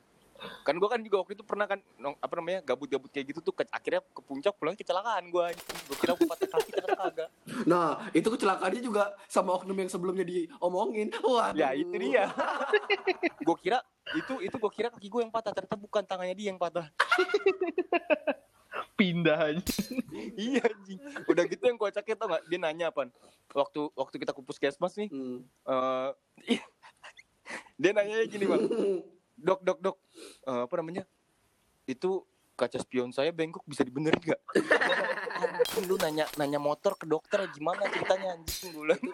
[0.65, 3.55] kan gue kan juga waktu itu pernah kan nong, apa namanya gabut-gabut kayak gitu tuh
[3.55, 7.31] ke, akhirnya ke puncak pulang kecelakaan gue gue kira gue patah kaki ternyata kagak.
[7.69, 11.13] Nah, itu kecelakaannya juga sama oknum yang sebelumnya diomongin.
[11.25, 12.33] Wah, ya itu dia.
[13.47, 13.81] Gue kira
[14.13, 16.89] itu itu gue kira kaki gue yang patah ternyata bukan tangannya dia yang patah.
[18.99, 19.75] Pindah aja
[20.37, 21.01] iya anjing.
[21.25, 23.09] Udah gitu yang kocaknya tau gak dia nanya apa
[23.55, 25.43] waktu waktu kita ke puskesmas nih Hmm.
[26.47, 26.61] eh
[27.81, 28.63] dia nanya gini bang
[29.41, 29.97] dok dok dok.
[30.47, 31.05] Eh, apa namanya?
[31.85, 32.25] Itu
[32.55, 34.43] kaca spion saya bengkok bisa dibenerin nggak?
[35.41, 39.01] Anjing, lu nanya nanya motor ke dokter gimana ceritanya anjing gue bilang.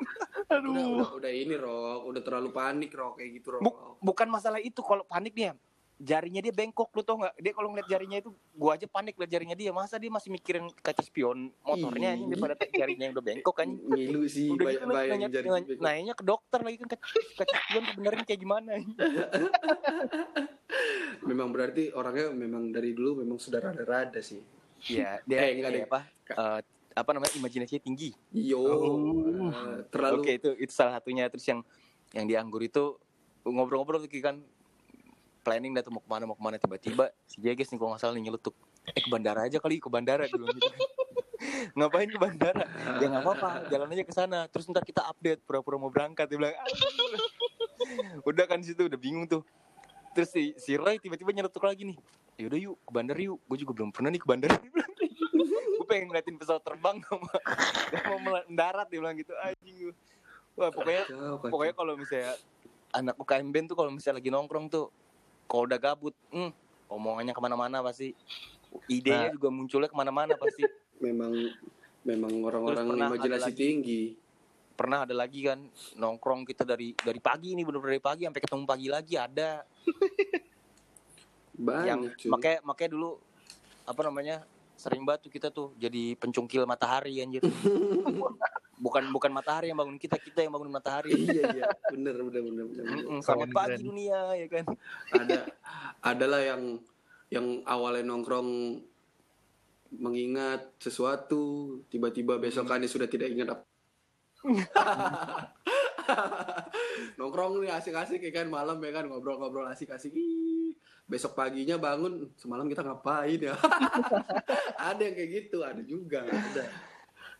[0.46, 0.70] Udah, aduh.
[0.70, 3.62] udah, udah ini Rok, udah terlalu panik Rok kayak gitu Rok.
[3.66, 4.78] Bu- bukan masalah itu.
[4.78, 5.58] Kalau panik dia
[5.96, 9.32] jarinya dia bengkok lu tau nggak dia kalau ngeliat jarinya itu gua aja panik liat
[9.32, 13.54] jarinya dia masa dia masih mikirin kaca spion motornya anjing daripada jarinya yang udah bengkok
[13.56, 16.88] kan Ngilu sih udah bay gitu bayang nanya, jari nanya, nanya ke dokter lagi kan
[16.92, 17.06] kaca,
[17.40, 18.70] kaca spion dibenerin kayak gimana
[21.26, 24.38] Memang berarti orangnya memang dari dulu memang sudah rada-rada sih.
[24.86, 25.84] Iya, dia Eh, ini enggak deh.
[25.88, 26.00] apa?
[26.30, 26.60] eh,
[26.94, 27.32] apa namanya?
[27.34, 28.10] Imajinasinya tinggi.
[28.30, 29.50] Yo, Oh.
[29.50, 31.60] eh, terlalu Oke, itu itu salah satunya terus yang
[32.14, 32.94] yang di anggur itu
[33.42, 34.38] ngobrol-ngobrol tuh kan
[35.46, 38.02] planning dah tuh mau ke mana mau ke mana tiba-tiba si Jeges nih kalau nggak
[38.02, 38.58] salah nih nyelutuk
[38.90, 40.66] eh ke bandara aja kali ke bandara dulu gitu.
[41.78, 42.64] ngapain ke bandara?
[42.98, 44.40] Ya nggak apa-apa jalan aja ke sana.
[44.50, 46.26] Terus ntar kita update pura-pura mau berangkat.
[46.30, 46.54] Dia bilang
[48.28, 49.42] udah kan situ udah bingung tuh.
[50.16, 51.98] Terus si si Roy tiba-tiba nyelutuk lagi nih.
[52.40, 53.38] Yaudah yuk ke bandara yuk.
[53.44, 54.56] Gue juga belum pernah nih ke bandara.
[55.06, 55.78] Gitu.
[55.80, 57.30] gue pengen ngeliatin pesawat terbang sama
[57.92, 59.32] gak mau mendarat dia bilang gitu.
[59.38, 59.76] Anjing.
[59.88, 59.94] Gue
[60.56, 61.04] wah pokoknya
[61.40, 62.32] pokoknya kalau misalnya
[62.96, 64.88] anak UKM band tuh kalau misalnya lagi nongkrong tuh
[65.46, 66.50] kalau udah gabut hmm,
[66.90, 68.12] omongannya ke mana-mana pasti.
[68.90, 70.62] Idenya juga munculnya ke mana-mana pasti.
[71.04, 71.32] Memang
[72.06, 74.02] memang orang-orang imajinasi tinggi.
[74.76, 75.58] pernah ada lagi kan
[75.96, 79.64] nongkrong kita dari dari pagi nih bener-bener dari pagi sampai ketemu pagi lagi ada.
[81.56, 82.28] Yang Banyak cuy.
[82.28, 83.10] makanya makanya dulu
[83.88, 84.36] apa namanya
[84.76, 87.40] sering banget tuh kita tuh jadi pencungkil matahari anjir
[88.76, 91.12] bukan bukan matahari yang bangun kita kita yang bangun matahari.
[91.26, 92.84] Iya iya, bener bener bener bener.
[92.84, 93.22] bener.
[93.24, 93.80] Selamat pagi keren.
[93.82, 94.64] dunia ya kan?
[95.12, 95.38] Ada
[96.04, 96.62] adalah yang
[97.32, 98.80] yang awalnya nongkrong
[99.96, 103.64] mengingat sesuatu tiba-tiba besokannya sudah tidak ingat apa
[107.18, 108.46] nongkrong nih asik-asik ya kan?
[108.46, 109.10] Malam ya kan?
[109.10, 110.14] Ngobrol-ngobrol asik-asik.
[110.14, 110.76] Ih,
[111.08, 113.56] besok paginya bangun semalam kita ngapain ya?
[114.90, 116.62] Ada yang kayak gitu ada juga ada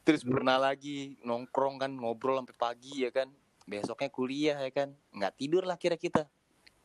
[0.07, 3.27] Terus pernah lagi nongkrong kan ngobrol sampai pagi ya kan.
[3.66, 4.95] Besoknya kuliah ya kan.
[5.11, 6.31] Nggak tidur lah kira kita.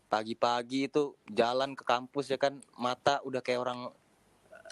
[0.10, 2.57] Pagi-pagi itu jalan ke kampus ya kan.
[2.81, 3.93] Mata udah kayak orang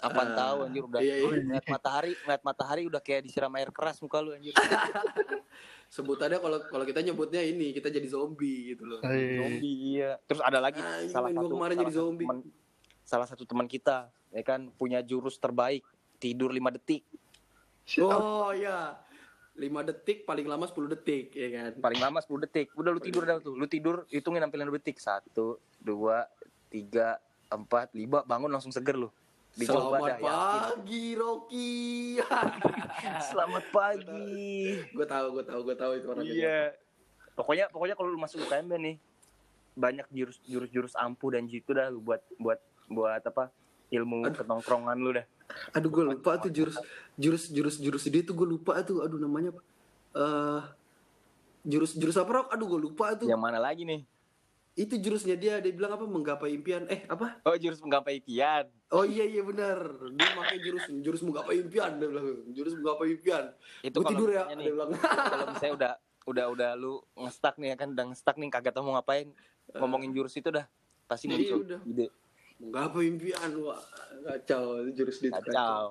[0.00, 1.28] apaan Ah, tahu anjir udah iya, iya.
[1.44, 4.56] ngeliat matahari ngeliat matahari udah kayak disiram air keras muka lu anjir
[5.94, 10.40] sebutannya kalau kalau kita nyebutnya ini kita jadi zombie gitu loh Eh, zombie iya terus
[10.40, 12.24] ada lagi ini salah satu kemarin salah jadi satu zombie.
[12.24, 12.38] teman
[13.04, 15.84] salah satu teman kita ya kan punya jurus terbaik
[16.16, 17.04] tidur 5 detik
[18.00, 18.98] oh ya
[19.60, 21.70] 5 detik paling lama 10 detik ya kan?
[21.84, 22.72] Paling lama 10 detik.
[22.72, 23.52] Udah lu tidur dah tuh.
[23.52, 24.96] Lu tidur hitungin sampai 5 detik.
[24.96, 26.24] Satu dua
[26.72, 27.20] tiga
[27.52, 28.24] empat lima.
[28.24, 29.12] Bangun langsung seger lu.
[29.58, 30.30] Dicoba Selamat dah, yakin.
[30.30, 31.70] pagi Rocky.
[33.34, 34.78] selamat pagi.
[34.94, 36.30] Gue tahu, gue tahu, gue tahu itu orangnya.
[36.32, 36.60] iya.
[37.34, 38.96] Pokoknya pokoknya kalau lu masuk UKM nih
[39.74, 42.58] banyak jurus jurus jurus ampuh dan jitu dah lu buat buat
[42.90, 43.48] buat apa
[43.90, 45.26] ilmu ketongkrongan lu dah
[45.74, 46.78] Aduh gue lupa tuh jurus
[47.14, 49.02] jurus jurus jurus dia tuh gue lupa tuh.
[49.02, 49.62] Aduh namanya apa?
[50.12, 50.62] Eh
[51.64, 52.46] jurus jurus apa Rok?
[52.50, 53.26] Aduh gue lupa tuh.
[53.26, 54.06] yang mana lagi nih
[54.72, 56.86] Itu jurusnya dia dia bilang apa menggapai impian.
[56.86, 57.42] Eh apa?
[57.42, 59.82] oh jurus menggapai impian Oh iya iya benar.
[60.08, 62.26] Dia pakai jurus jurus menggapai impian dia bilang.
[62.48, 63.44] Jurus menggapai impian.
[63.82, 64.46] itu kalau tidur ya.
[64.46, 64.90] misalnya Dia nih, bilang.
[64.94, 68.86] kalau misalnya udah udah udah lu ngestak nih ya kan udah ngestak nih kagak tahu
[68.86, 69.26] mau ngapain
[69.72, 70.62] ngomongin jurus itu dah
[71.04, 71.80] pasti Iya, muncul udah.
[71.84, 72.06] ide
[72.60, 73.50] menggapai impian.
[73.64, 73.80] Wah
[74.28, 74.84] kacau.
[74.84, 75.40] Itu jurus kacau.
[75.40, 75.84] kacau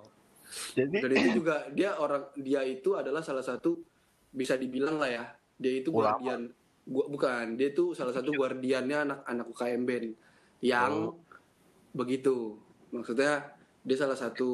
[0.74, 3.78] jadi Dan itu juga dia orang dia itu adalah salah satu
[4.34, 5.26] bisa dibilang lah ya.
[5.60, 6.18] Dia itu Ulama.
[6.18, 6.42] guardian
[6.90, 10.08] gua bukan, dia itu salah satu guardiannya anak-anak UKM band
[10.66, 11.14] yang
[11.94, 12.58] begitu.
[12.90, 13.54] Maksudnya
[13.86, 14.52] dia salah satu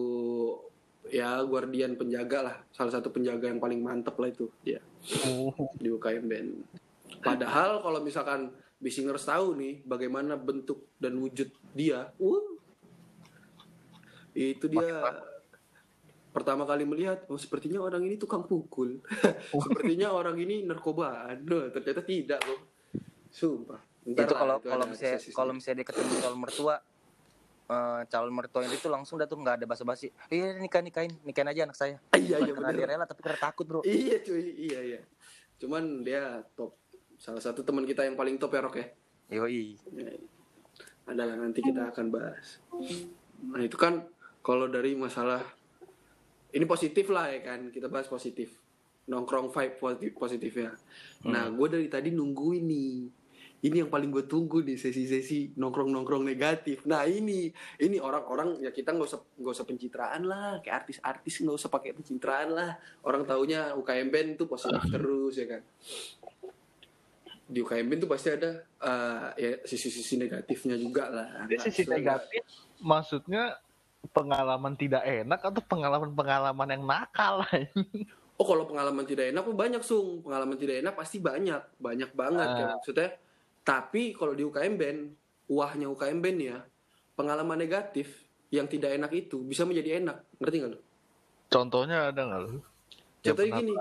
[1.08, 4.82] ya guardian penjaga lah, salah satu penjaga yang paling mantep lah itu dia
[5.24, 6.50] oh, di UKM band.
[7.24, 8.52] Padahal kalau misalkan
[8.86, 12.46] Bisingers tahu nih bagaimana bentuk dan wujud dia, uh,
[14.38, 15.26] itu dia.
[16.30, 19.02] Pertama kali melihat, oh sepertinya orang ini tukang pukul,
[19.66, 22.62] sepertinya orang ini narkobaan, Duh, ternyata tidak loh,
[23.34, 23.82] sumpah.
[24.06, 26.76] Ntar itu kalau kalau misalnya kalau misalnya dia ketemu calon mertua
[27.66, 30.14] eh, calon mertua itu langsung dah tuh nggak ada basa-basi.
[30.30, 31.98] Iya nikah nikahin nikahin aja anak saya.
[32.14, 33.82] Iya iya karena dia rela tapi karena takut bro.
[33.82, 35.02] Iya cuy, iya iya.
[35.58, 36.78] Cuman dia top,
[37.18, 38.88] salah satu teman kita yang paling top ya Rok ya.
[39.26, 39.74] yoi
[41.06, 42.62] adalah nanti kita akan bahas.
[43.46, 44.06] Nah itu kan
[44.42, 45.42] kalau dari masalah
[46.54, 48.58] ini positif lah ya kan kita bahas positif
[49.06, 50.72] nongkrong vibe positif positif ya.
[51.30, 52.94] Nah gue dari tadi nungguin nih
[53.66, 56.86] ini yang paling gue tunggu nih sesi-sesi nongkrong-nongkrong negatif.
[56.86, 57.50] Nah ini
[57.82, 61.98] ini orang-orang ya kita nggak usah nggak usah pencitraan lah, kayak artis-artis nggak usah pakai
[61.98, 62.78] pencitraan lah.
[63.02, 65.62] Orang taunya UKM band tuh positif terus ya kan.
[67.46, 71.28] Di UKM band tuh pasti ada eh, ya sisi-sisi negatifnya juga lah.
[71.46, 72.42] Jadi Nggak sisi negatif
[72.82, 73.44] maksudnya
[74.12, 77.42] pengalaman tidak enak atau pengalaman-pengalaman yang nakal
[78.38, 82.46] Oh kalau pengalaman tidak enak mah banyak sung pengalaman tidak enak pasti banyak banyak banget
[82.46, 82.58] Ah.
[82.60, 83.10] ya maksudnya
[83.64, 85.00] tapi kalau di UKM band
[85.48, 86.58] wahnya UKM band ya
[87.16, 90.80] pengalaman negatif yang tidak enak itu bisa menjadi enak ngerti nggak lo?
[91.48, 92.62] contohnya ada nggak lu Yang
[93.26, 93.72] Contohnya gini.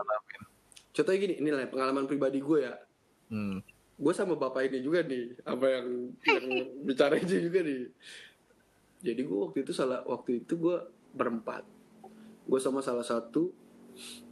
[0.95, 2.75] Contohnya gini ini lah pengalaman pribadi gue ya
[3.31, 3.59] hmm.
[3.95, 5.87] gue sama bapak ini juga nih apa yang
[6.27, 6.45] yang
[6.89, 7.89] bicara itu juga nih.
[9.05, 10.77] Jadi gue waktu itu salah waktu itu gue
[11.15, 11.63] berempat.
[12.49, 13.53] Gue sama salah satu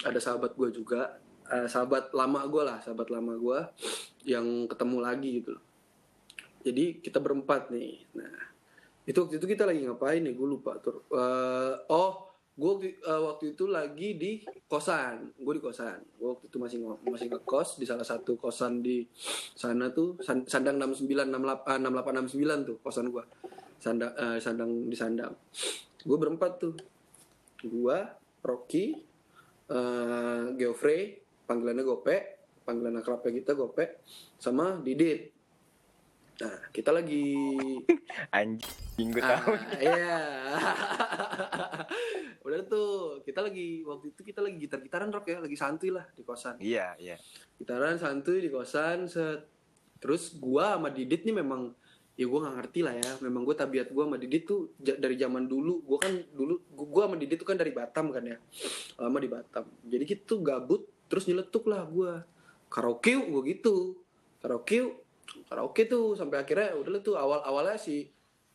[0.02, 3.58] ada sahabat gue juga eh, sahabat lama gue lah sahabat lama gue
[4.26, 5.64] yang ketemu lagi gitu loh.
[6.64, 8.02] Jadi kita berempat nih.
[8.16, 8.34] Nah
[9.04, 10.34] itu waktu itu kita lagi ngapain nih?
[10.34, 15.32] Gue lupa tuh Eh, oh gue waktu itu lagi di kosan.
[15.40, 16.04] Gue di kosan.
[16.20, 19.08] Gue waktu itu masih masih ngekos di salah satu kosan di
[19.56, 23.24] sana tuh san- sandang 69 68 68 69 tuh kosan gua.
[23.80, 25.32] Sandang eh, sandang di sandang.
[26.04, 26.76] Gue berempat tuh.
[27.64, 28.04] Gua
[28.42, 28.98] Rocky
[29.72, 32.16] eh Geoffrey panggilannya Gope
[32.62, 34.04] panggilan akrabnya kita Gope
[34.36, 35.32] sama Didit.
[36.42, 37.48] Nah kita lagi
[38.36, 39.42] Anjing gue Ah,
[39.82, 40.18] iya.
[42.46, 46.22] Udah tuh, kita lagi waktu itu kita lagi gitar-gitaran rock ya, lagi santuy lah di
[46.22, 46.60] kosan.
[46.60, 47.16] Iya, iya.
[47.58, 49.48] Gitaran santuy di kosan, set.
[50.02, 51.70] Terus gua sama Didit nih memang
[52.18, 53.10] ya gua nggak ngerti lah ya.
[53.22, 55.80] Memang gua tabiat gua sama Didit tuh dari zaman dulu.
[55.86, 58.36] Gua kan dulu gua, gua sama Didit tuh kan dari Batam kan ya.
[58.98, 59.64] Lama di Batam.
[59.86, 62.26] Jadi kita tuh gabut terus nyeletuk lah gua.
[62.66, 63.94] Karaoke gua gitu.
[64.42, 64.98] Karaoke.
[65.46, 68.10] Karaoke tuh sampai akhirnya udah tuh awal-awalnya sih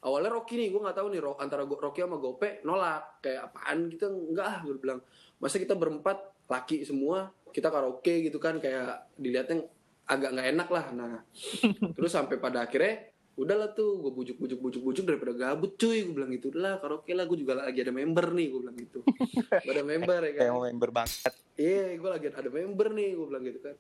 [0.08, 3.20] awalnya Rocky nih gue nggak tahu nih antara Go- Rocky sama Gope nolak.
[3.20, 5.00] Kayak apaan kita enggak ah gue bilang.
[5.38, 6.18] Masa kita berempat
[6.48, 9.68] laki semua kita karaoke gitu kan kayak dilihatnya
[10.08, 10.86] agak nggak enak lah.
[10.96, 11.14] Nah
[12.00, 16.08] terus sampai pada akhirnya udahlah tuh gue bujuk bujuk bujuk bujuk daripada gabut cuy.
[16.08, 19.00] Gue bilang gitu lah karaoke lah gue juga lagi ada member nih gue bilang gitu.
[19.04, 20.42] Gua ada member ya kan?
[20.42, 21.34] Kayak mau member banget.
[21.58, 23.76] Iya, gue lagi ada member nih, gue bilang gitu kan.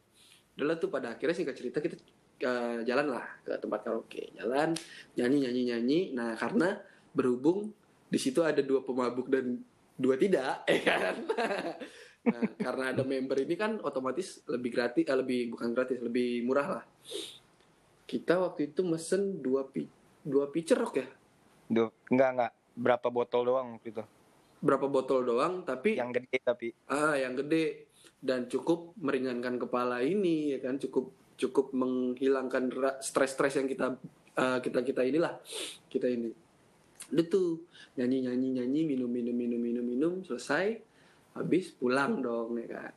[0.57, 1.93] Udah lah tuh pada akhirnya singkat cerita kita
[2.39, 4.73] eh, jalan lah ke tempat karaoke, jalan
[5.13, 5.99] nyanyi nyanyi nyanyi.
[6.13, 6.77] Nah karena
[7.11, 7.71] berhubung
[8.07, 9.59] di situ ada dua pemabuk dan
[9.93, 11.15] dua tidak, eh kan.
[12.27, 16.67] nah karena ada member ini kan otomatis lebih gratis, eh, lebih bukan gratis, lebih murah
[16.79, 16.85] lah.
[18.03, 19.83] Kita waktu itu mesen dua pi
[20.23, 21.07] dua pitcher rock ya,
[21.67, 22.51] Duh, enggak enggak.
[22.77, 24.03] Berapa botol doang waktu itu?
[24.57, 26.67] berapa botol doang, tapi Yang gede tapi.
[26.89, 27.85] ah yang gede
[28.17, 33.95] dan cukup meringankan kepala ini ya kan cukup cukup menghilangkan stres-stres yang kita
[34.33, 35.37] eh, kita kita inilah
[35.87, 36.33] kita ini.
[37.29, 37.61] Tuh
[37.95, 40.81] nyanyi nyanyi nyanyi minum minum minum minum minum selesai
[41.37, 42.93] habis pulang dong ya kan.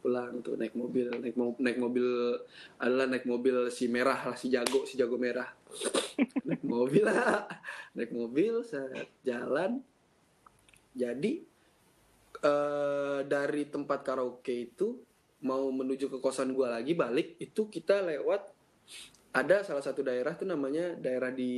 [0.00, 2.36] Pulang tuh naik mobil naik mo- naik mobil
[2.80, 5.48] adalah naik mobil si merah lah si jago si jago merah.
[6.44, 7.48] Naik mobil lah
[7.96, 9.80] naik mobil set jalan.
[10.94, 11.42] Jadi
[12.44, 15.00] eh dari tempat karaoke itu
[15.44, 18.48] mau menuju ke kosan gua lagi balik itu kita lewat
[19.30, 21.52] ada salah satu daerah tuh namanya daerah di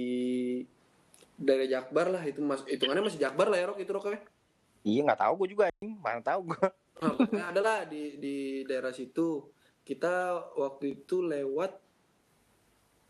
[1.37, 4.21] daerah Jakbar lah itu mas hitungannya masih Jakbar lah ya Rok itu Rok ya
[4.83, 5.99] Iya nggak tahu gue juga anjing.
[5.99, 6.63] Mana tahu gue.
[6.97, 9.51] Ah, pokoknya ada lah di di daerah situ
[9.83, 10.15] kita
[10.55, 11.75] waktu itu lewat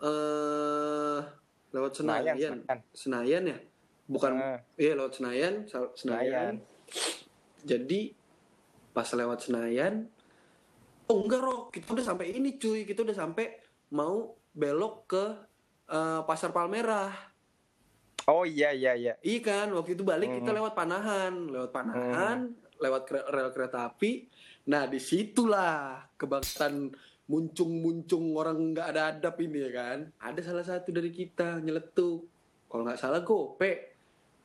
[0.00, 1.20] eh
[1.70, 3.42] lewat Senayan Senayan, Senayan, Senayan.
[3.52, 3.58] ya
[4.06, 6.54] bukan Nah, iya lewat Senayan Senayan Senayan.
[7.60, 8.00] jadi
[8.90, 10.08] pas lewat Senayan
[11.06, 13.56] oh enggak Rok kita udah sampai ini cuy kita udah sampai
[13.90, 14.16] mau
[14.50, 15.24] belok ke
[15.88, 17.36] eh, pasar Palmerah
[18.26, 19.14] Oh iya iya iya.
[19.22, 20.58] Iya kan, waktu itu balik kita Hmm.
[20.58, 22.38] lewat Panahan, lewat Panahan,
[22.74, 24.26] lewat kre- rel kereta api.
[24.66, 26.90] Nah di situlah kebangkitan
[27.30, 29.98] muncung-muncung orang nggak ada adab ini ya kan.
[30.18, 32.26] Ada salah satu dari kita nyeletuk.
[32.66, 33.94] Kalau nggak salah gope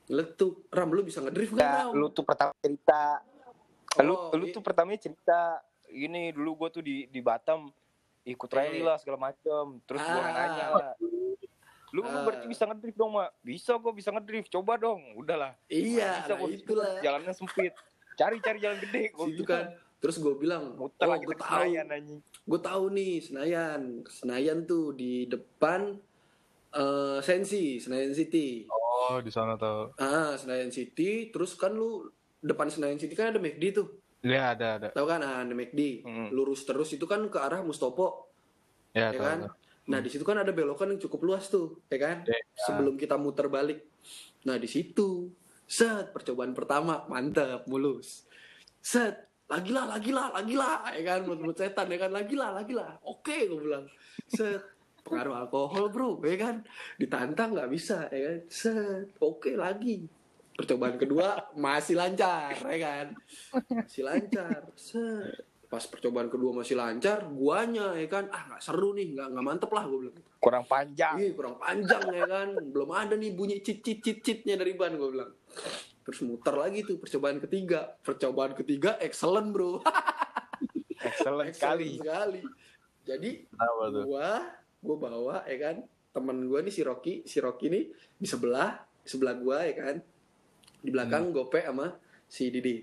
[0.06, 0.70] nyeletuk.
[0.70, 1.98] Ram lu bisa ngedrift nggak Enggak, Ram?
[1.98, 3.02] lu tuh pertama cerita.
[3.98, 4.54] lu Oh, lu iya.
[4.54, 5.58] tuh pertamanya cerita
[5.94, 7.68] ini dulu gue tuh di di Batam
[8.22, 8.84] ikut rally Eh.
[8.84, 10.30] lah segala macem terus gue Ah.
[10.30, 10.80] nanya lu
[11.92, 12.22] lu Ah.
[12.22, 16.38] berarti bisa ngedrift dong mak bisa gue bisa ngedrift coba dong udahlah Iya, bisa nah
[16.38, 16.92] gua itulah.
[16.98, 17.72] jalannya sempit
[18.12, 19.72] cari cari jalan gede gue Situ kan.
[19.98, 21.62] Terus gue bilang, muter oh gue tahu,
[22.42, 24.02] gue tahu nih Senayan.
[24.04, 25.94] Senayan tuh di depan
[26.72, 28.66] eh Sensi, Senayan City.
[28.66, 33.38] oh di sana tuh Ah, Senayan City, terus kan lu depan Senayan City kan ada
[33.38, 34.01] McD tuh.
[34.22, 35.20] Ya ada ada Tahu kan?
[35.20, 36.06] Ah, ada McD.
[36.06, 36.28] Hmm.
[36.30, 38.30] Lurus terus itu kan ke arah Mustopo,
[38.94, 39.38] ya, ya tahu, kan?
[39.46, 39.54] tahu.
[39.82, 42.22] Nah di situ kan ada belokan yang cukup luas tuh, ya kan?
[42.22, 42.38] Ya.
[42.70, 43.82] Sebelum kita muter balik.
[44.46, 45.26] Nah di situ,
[45.66, 48.22] set percobaan pertama mantep mulus.
[48.78, 51.20] Set lagi lah, lagi lah, lagi lah, ya kan?
[51.26, 52.96] Mulut setan ya kan, lagi lah, lagi lah.
[53.04, 53.84] Oke, gue bilang.
[54.30, 54.62] Set
[55.02, 56.56] pengaruh alkohol bro, ya kan?
[56.96, 58.38] Ditantang nggak bisa, ya kan?
[58.46, 60.06] Set oke lagi.
[60.52, 63.06] Percobaan kedua masih lancar, ya kan?
[63.72, 64.60] Masih lancar.
[64.76, 69.40] Set pas percobaan kedua masih lancar, guanya ya kan, ah nggak seru nih, nggak nggak
[69.48, 70.16] mantep lah gue bilang.
[70.36, 71.16] Kurang panjang.
[71.16, 72.48] Ih, kurang panjang ya kan.
[72.60, 75.32] Belum ada nih bunyi cit cit cit citnya dari ban gue bilang.
[76.04, 77.96] Terus muter lagi tuh percobaan ketiga.
[78.04, 79.80] Percobaan ketiga excellent, Bro.
[81.08, 81.98] Excellent sekali.
[81.98, 82.40] sekali.
[83.08, 84.04] Jadi tuh?
[84.04, 84.44] gua
[84.84, 85.76] gua bawa ya kan.
[86.12, 87.88] Temen gua nih si Rocky, si Rocky nih
[88.20, 89.96] di sebelah, di sebelah gua ya kan.
[90.82, 91.34] Di belakang Hmm.
[91.34, 91.94] gope sama
[92.26, 92.82] si Didi.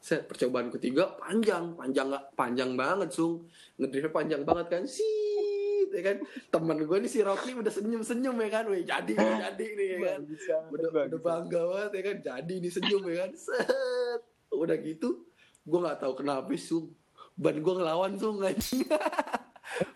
[0.00, 3.48] Set percobaan ketiga panjang, panjang nggak panjang banget, Sung.
[3.80, 4.82] Ngedrive panjang banget kan.
[4.84, 6.20] Sih, ya kan.
[6.52, 8.64] Temen gue nih si Rocky udah senyum-senyum ya kan.
[8.68, 10.20] Wih, jadi nih, jadi nih ya kan.
[10.68, 12.16] Udah, udah bangga banget ya kan.
[12.20, 13.30] Jadi nih senyum ya kan.
[13.32, 14.20] Set.
[14.52, 15.24] Udah gitu,
[15.64, 16.92] gue nggak tahu kenapa Sung.
[17.34, 18.84] Ban gue ngelawan Sung anjing.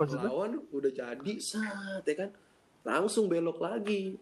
[0.00, 2.30] Ngelawan udah jadi set ya kan.
[2.80, 4.16] Langsung belok lagi.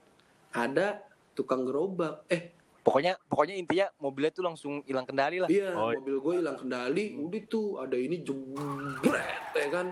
[0.50, 0.98] Ada
[1.38, 2.26] tukang gerobak.
[2.26, 2.50] Eh,
[2.86, 5.50] Pokoknya pokoknya intinya mobilnya tuh langsung hilang kendali lah.
[5.50, 9.86] Iya, Oh, mobil gue hilang kendali, udah tuh ada ini jebret ya kan,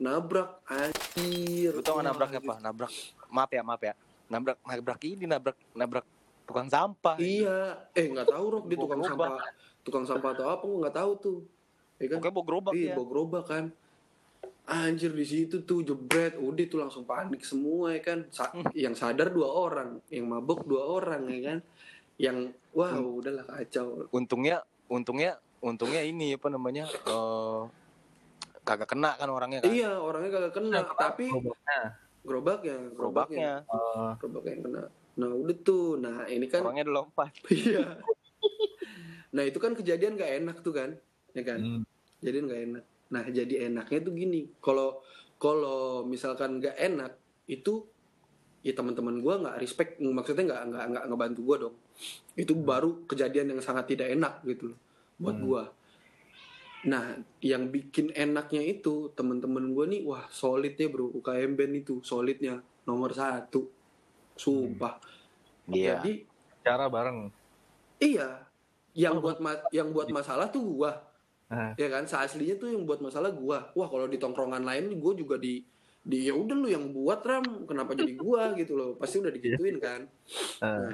[0.00, 1.76] nabrak anjir.
[1.76, 2.54] Lu tau Wah, nggak nabraknya apa?
[2.64, 2.92] Nabrak.
[3.28, 3.94] Maaf ya, maaf ya.
[4.32, 6.06] Nabrak nabrak ini nabrak nabrak
[6.48, 7.20] tukang sampah.
[7.20, 9.28] Iya, eh nggak tahu Rok, dia tukang gerobak.
[9.28, 9.32] sampah,
[9.84, 11.38] tukang sampah atau apa gue nggak tahu tuh.
[12.00, 12.16] Ya kan?
[12.16, 12.94] Pokoknya bawa gerobak iya, ya.
[12.96, 13.64] bawa gerobak kan.
[14.68, 18.24] Anjir di situ tuh jebret, udah tuh langsung panik semua ya kan.
[18.32, 21.58] Sa- yang sadar dua orang, yang mabok dua orang ya kan.
[22.18, 24.10] Yang wah udahlah kacau.
[24.10, 26.84] Untungnya untungnya untungnya ini apa namanya?
[26.90, 27.62] eh
[28.68, 29.72] kagak kena kan orangnya kan.
[29.72, 31.80] Iya, orangnya kagak kena, tapi Gerobaknya.
[32.20, 33.52] gerobaknya, gerobaknya, Gerobaknya.
[33.64, 34.82] Eh, gerobaknya yang kena.
[35.18, 37.32] Nah udah tuh, nah ini kan Orangnya udah lompat.
[37.48, 37.86] Iya.
[39.28, 40.90] nah itu kan kejadian gak enak tuh kan,
[41.32, 41.60] ya kan?
[41.60, 41.82] hmm.
[42.20, 42.84] Kejadian gak enak.
[43.08, 45.00] Nah jadi enaknya tuh gini, kalau
[45.40, 47.16] kalau misalkan gak enak
[47.48, 47.88] itu
[48.60, 51.76] ya teman-teman gua nggak respect, maksudnya nggak nggak nggak ngebantu gua dong.
[52.38, 54.78] Itu baru kejadian yang sangat tidak enak gitu loh
[55.18, 55.44] buat Hmm.
[55.44, 55.62] gua.
[56.86, 61.98] Nah yang bikin enaknya itu teman-teman gua nih, wah solid ya bro, UKM band itu
[62.06, 63.66] solidnya nomor satu,
[64.38, 65.02] sumpah.
[65.68, 65.98] Iya.
[65.98, 66.24] Jadi
[66.62, 67.34] cara bareng.
[67.98, 68.46] Iya,
[68.94, 69.22] yang Oh.
[69.26, 71.02] buat ma- yang buat masalah tuh gua,
[71.48, 72.04] Nah, ya kan?
[72.04, 73.72] Seaslinya tuh yang buat masalah gua.
[73.72, 75.64] Wah kalau di tongkrongan lain gua juga di
[75.98, 78.90] di ya udah lu yang buat ram, kenapa jadi gua gitu loh?
[79.00, 80.06] Pasti udah digituin kan.
[80.62, 80.92] eh,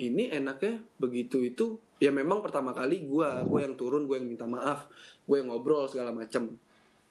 [0.00, 4.48] Ini enaknya begitu itu ya memang pertama kali gua, gua yang turun, gua yang minta
[4.48, 4.88] maaf,
[5.28, 6.56] gua yang ngobrol segala macem.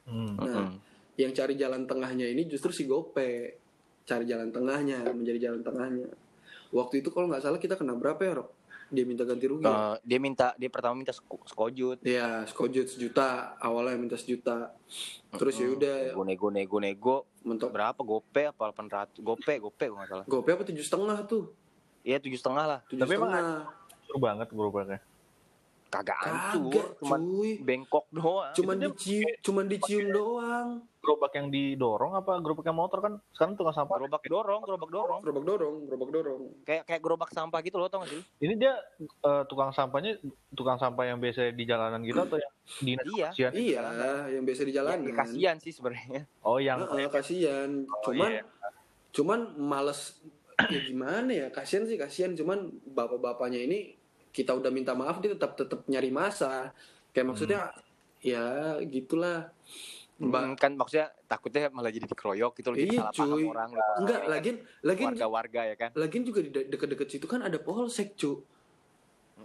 [0.10, 0.34] hmm.
[0.42, 0.82] Nah, Mm-mm.
[1.14, 3.62] yang cari jalan tengahnya ini justru si Gope,
[4.04, 6.10] cari jalan tengahnya, menjadi jalan tengahnya.
[6.74, 8.50] Waktu itu kalau nggak salah kita kena berapa ya, Rok?
[8.90, 9.62] Dia minta ganti rugi.
[9.62, 9.70] ya?
[9.70, 12.02] Eh, dia minta dia pertama minta sko- skojut.
[12.02, 13.54] Iya, skojut sejuta.
[13.62, 14.74] Awalnya minta sejuta.
[15.30, 17.16] Terus ya udah Nego nego nego nego
[17.46, 20.26] mentok berapa gope apa 800 gope gope nggak salah.
[20.26, 21.54] gope apa tujuh setengah tuh?
[22.04, 22.80] Iya tujuh setengah lah.
[22.88, 23.32] Tujuh Tapi emang
[24.08, 25.00] seru banget gerobaknya.
[25.90, 27.52] Kagak hancur, Kagak, cuman cuy.
[27.66, 28.54] bengkok doang.
[28.54, 30.68] Cuman Itu dia dicium, cuman dicium doang.
[31.02, 33.98] Gerobak yang didorong apa gerobak yang motor kan sekarang tukang sampah.
[33.98, 35.20] gerobak dorong, gerobak dorong.
[35.26, 36.42] Gerobak dorong, gerobak dorong.
[36.62, 38.22] Kayak kayak gerobak sampah gitu loh tau gak sih?
[38.38, 40.22] Ini dia eh, tukang sampahnya
[40.54, 42.54] tukang sampah yang biasa di jalanan gitu atau yang
[42.86, 43.30] di Iya.
[43.34, 43.52] kebersihan?
[43.58, 43.82] Iya,
[44.30, 45.00] yang biasa di Ya, jalanan.
[45.02, 46.22] ya kasihan sih sebenarnya.
[46.46, 47.70] Oh yang Heeh, kasihan.
[47.90, 48.44] Oh, Cuman iya.
[49.10, 50.22] cuman males
[50.68, 51.48] ya gimana ya?
[51.48, 53.96] Kasihan sih kasihan cuman bapak-bapaknya ini
[54.36, 56.76] kita udah minta maaf dia tetap tetap nyari masa.
[57.16, 57.62] Kayak maksudnya
[58.20, 59.56] ya gitulah.
[60.20, 63.46] Mbak Hmm, kan maksudnya takutnya malah jadi dikeroyok gitu loh jadi Iya, salah paham cuy.
[63.48, 63.92] orang gitu.
[64.04, 65.90] enggak lagian lagian warga-warga ya kan.
[65.96, 68.44] Lagian juga di de- deket-deket situ kan ada polsek, cu.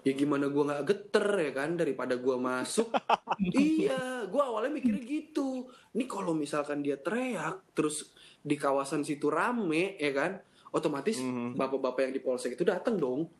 [0.02, 2.90] Ya gimana gua nggak geter ya kan daripada gua masuk.
[3.54, 5.70] iya, gua awalnya mikirnya gitu.
[5.94, 8.10] Ini kalau misalkan dia teriak terus
[8.42, 10.42] di kawasan situ rame ya kan,
[10.74, 11.54] otomatis Mhm.
[11.54, 13.30] bapak-bapak yang di polsek itu datang dong.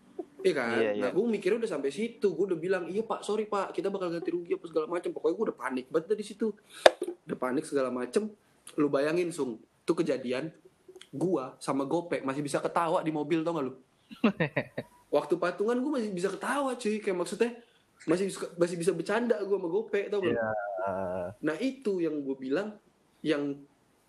[0.41, 0.77] Iya kan?
[0.77, 1.11] Iya, Nah, iya.
[1.11, 2.27] gue mikirnya udah sampai situ.
[2.31, 3.73] Gue udah bilang, "Iya, Pak, sorry, Pak.
[3.73, 6.53] Kita bakal ganti rugi apa segala macam." Pokoknya gue udah panik banget dari situ.
[7.25, 8.29] Udah panik segala macem.
[8.75, 9.57] Lu bayangin, Sung.
[9.57, 10.53] Itu kejadian
[11.11, 13.73] gua sama Gope masih bisa ketawa di mobil tau gak lu?
[15.11, 17.51] Waktu patungan gue masih bisa ketawa cuy kayak maksudnya
[18.05, 20.35] masih bisa, masih bisa bercanda gue sama Gope tau gak?
[20.35, 22.75] eh, Nah itu yang gue bilang
[23.21, 23.57] yang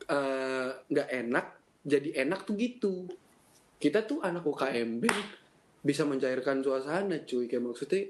[0.03, 1.45] eh, nggak enak
[1.85, 3.05] jadi enak tuh gitu.
[3.77, 5.25] Kita tuh anak UKM band
[5.85, 8.01] bisa mencairkan suasana cuy kayak maksudnya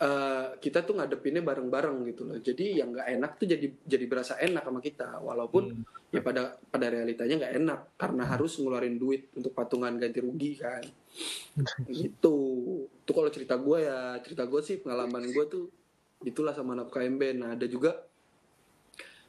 [0.00, 2.40] eh, kita tuh ngadepinnya bareng-bareng gitu loh.
[2.40, 5.84] Jadi yang nggak enak tuh jadi jadi berasa enak sama kita, walaupun Hmm.
[6.08, 10.80] ya pada pada realitanya nggak enak karena harus ngeluarin duit untuk patungan ganti rugi kan.
[11.92, 12.36] gitu.
[13.04, 15.68] Itu kalau cerita gue ya cerita gue sih pengalaman gue tuh
[16.24, 17.38] itulah sama anak UKM band.
[17.44, 17.92] Nah ada juga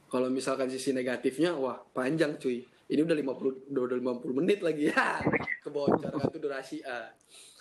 [0.08, 2.64] kalau misalkan sisi negatifnya wah panjang cuy.
[2.90, 5.22] Ini udah 50 udah 50 menit lagi ya.
[5.62, 7.12] Kebocor kan tuh durasi ah.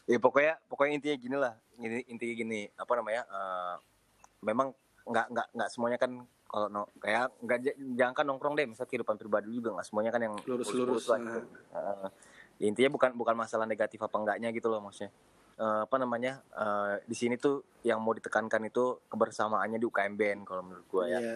[0.09, 3.75] ya pokoknya pokoknya intinya gini lah Gini- intinya gini apa namanya eh,
[4.41, 4.73] memang
[5.05, 6.11] nggak nggak nggak semuanya kan
[6.49, 7.57] kalau no, kayak nggak
[7.93, 11.39] jangan kan nongkrong deh misalnya kehidupan pribadi juga nggak semuanya kan yang Lurus-lurus, lah gitu.
[11.77, 12.07] Eh,
[12.57, 15.13] ya intinya bukan bukan masalah negatif apa enggaknya gitu loh maksudnya
[15.59, 20.41] Eh, apa namanya eh, di sini tuh yang mau ditekankan itu kebersamaannya di UKM Band
[20.47, 21.35] kalau menurut gua ya Iya.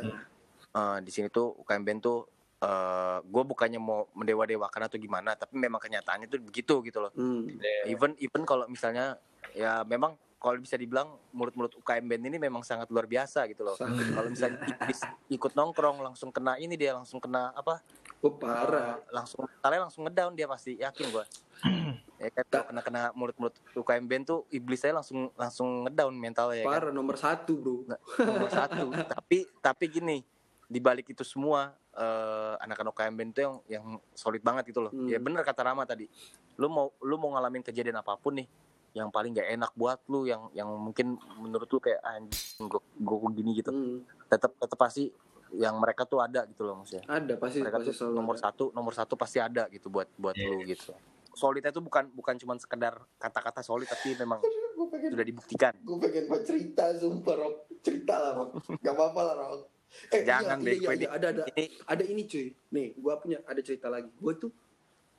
[0.73, 2.25] Eh, di sini tuh UKM Band tuh
[2.63, 7.11] eh gue bukannya mau mendewa-dewakan atau gimana tapi memang kenyataannya tuh begitu gitu loh.
[7.11, 7.51] Hmm.
[7.83, 9.19] even even kalau misalnya
[9.51, 13.79] ya memang kalau bisa dibilang mulut-mulut UKM band ini memang sangat luar biasa gitu loh.
[13.79, 14.99] Kalau misalnya iblis
[15.31, 17.79] ikut nongkrong langsung kena ini dia langsung kena apa?
[18.19, 18.99] Oh, parah.
[18.99, 21.23] eh, langsung kalian langsung ngedown dia pasti yakin gua.
[22.23, 26.63] Ya kan kalau kena kena mulut-mulut UKM band tuh iblis saya langsung langsung ngedown mentalnya
[26.63, 26.71] ya kan.
[26.79, 27.83] Parah nomor satu bro.
[28.15, 28.87] nomor satu.
[29.19, 30.23] Tapi tapi gini
[30.71, 34.89] di balik itu semua eh, anak-anak UKM band itu yang yang solid banget gitu loh.
[34.89, 35.05] Hmm.
[35.05, 36.09] ya bener kata Rama tadi.
[36.55, 38.47] Lu mau lu mau ngalamin kejadian apa pun nih
[38.93, 43.29] yang paling gak enak buat lu yang yang mungkin menurut lu kayak anjing gua, gua
[43.31, 43.69] gini gitu.
[43.69, 44.05] Hmm.
[44.27, 45.09] tetap tetap pasti
[45.51, 47.05] yang mereka tuh ada gitu loh maksudnya.
[47.07, 48.43] Ada pasti mereka pasti tuh selalu nomor ada.
[48.43, 50.45] satu nomor satu pasti ada gitu buat buat Iya.
[50.47, 50.93] lu gitu.
[51.31, 54.41] Solidnya tuh bukan bukan cuma sekedar kata-kata solid tapi memang
[54.73, 55.73] Gue pengen sudah dibuktikan.
[55.75, 59.61] gue pengen buat cerita sumpah Rok cerita lah Rok gak apa-apa lah Rok
[60.09, 62.47] eh Jangan, iya, deh, iya, iya, ada ada ini ada ini cuy.
[62.73, 64.09] Nih gue punya ada cerita lagi.
[64.17, 64.51] Gue tuh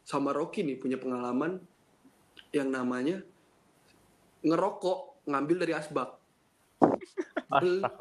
[0.04, 1.62] sama Rocky nih punya pengalaman
[2.52, 3.22] yang namanya
[4.44, 6.20] ngerokok ngambil dari asbak.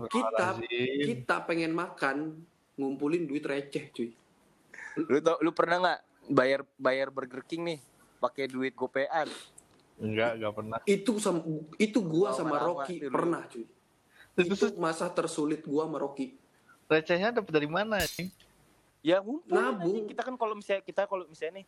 [0.09, 0.59] Kita
[1.05, 2.41] kita pengen makan
[2.76, 4.09] ngumpulin duit receh cuy.
[4.97, 6.01] Lu tau lu pernah nggak
[6.34, 7.80] bayar bayar Burger King nih
[8.17, 9.30] pakai duit gopean?
[10.01, 10.78] Enggak, enggak pernah.
[10.89, 11.45] itu sama
[11.78, 13.65] itu gua sama Rocky pernah cuy.
[14.34, 16.43] Itu masa tersulit gua sama Rocky
[16.94, 17.98] recehnya dapat dari mana?
[17.98, 18.30] anjing?
[19.04, 20.08] ya ngumpul Nabung.
[20.08, 21.66] kita kan kalau misalnya kita kalau misalnya nih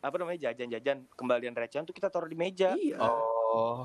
[0.00, 3.84] apa namanya jajan-jajan kembalian recehan tuh kita taruh di meja iya Oh,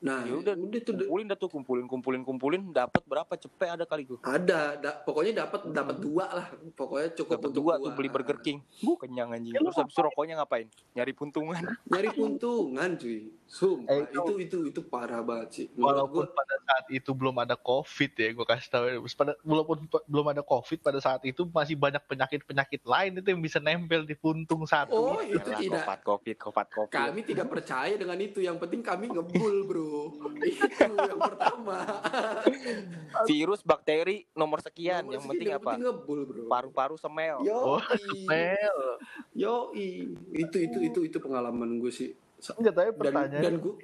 [0.00, 2.62] nah ya udah udah tuh kumpulin dah tuh kumpulin kumpulin kumpulin.
[2.72, 3.32] Dapat berapa?
[3.36, 6.46] Cepet ada kali gue ada da- pokoknya dapat dapat dua lah.
[6.72, 8.64] Pokoknya cukup dapat untuk dua tuh beli Burger King.
[8.80, 9.52] Bu kenyang anjing.
[9.52, 10.72] Terus habis itu rokoknya ngapain?
[10.96, 11.60] Nyari puntungan.
[11.92, 13.28] Nyari puntungan cuy.
[13.50, 15.66] Sumpah Eh, itu itu itu parah banget sih.
[15.74, 18.84] Menurut walaupun gua, pada saat itu belum ada COVID ya, gue kasih tahu.
[18.86, 18.98] ya.
[19.18, 19.76] Pada, walaupun
[20.06, 24.14] belum ada COVID pada saat itu masih banyak penyakit-penyakit lain itu yang bisa nempel di
[24.14, 24.94] puntung satu.
[24.94, 25.36] oh itu.
[25.36, 26.94] itu Yalah, tidak kopat covid kopat covid.
[26.94, 28.38] Kami tidak percaya dengan itu.
[28.38, 29.89] Yang penting kami ngebul bro
[30.44, 30.64] itu
[30.94, 31.78] yang pertama.
[33.30, 35.04] Virus bakteri nomor sekian.
[35.04, 35.72] Nomor yang sekian, penting yang apa?
[35.78, 36.42] ngebul bro.
[36.46, 37.42] Paru-paru semel.
[37.44, 37.82] Yo Oh,
[38.26, 38.78] Mel.
[39.34, 39.54] yo
[40.32, 42.10] itu itu itu itu pengalaman gue sih.
[42.56, 43.74] Enggak, tapi dan pertanyaan dan gue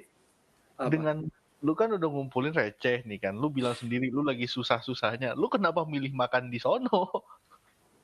[0.77, 0.89] apa?
[0.89, 1.17] dengan
[1.57, 5.81] lu kan udah ngumpulin receh nih kan, lu bilang sendiri lu lagi susah-susahnya, lu kenapa
[5.89, 7.25] milih makan di sono?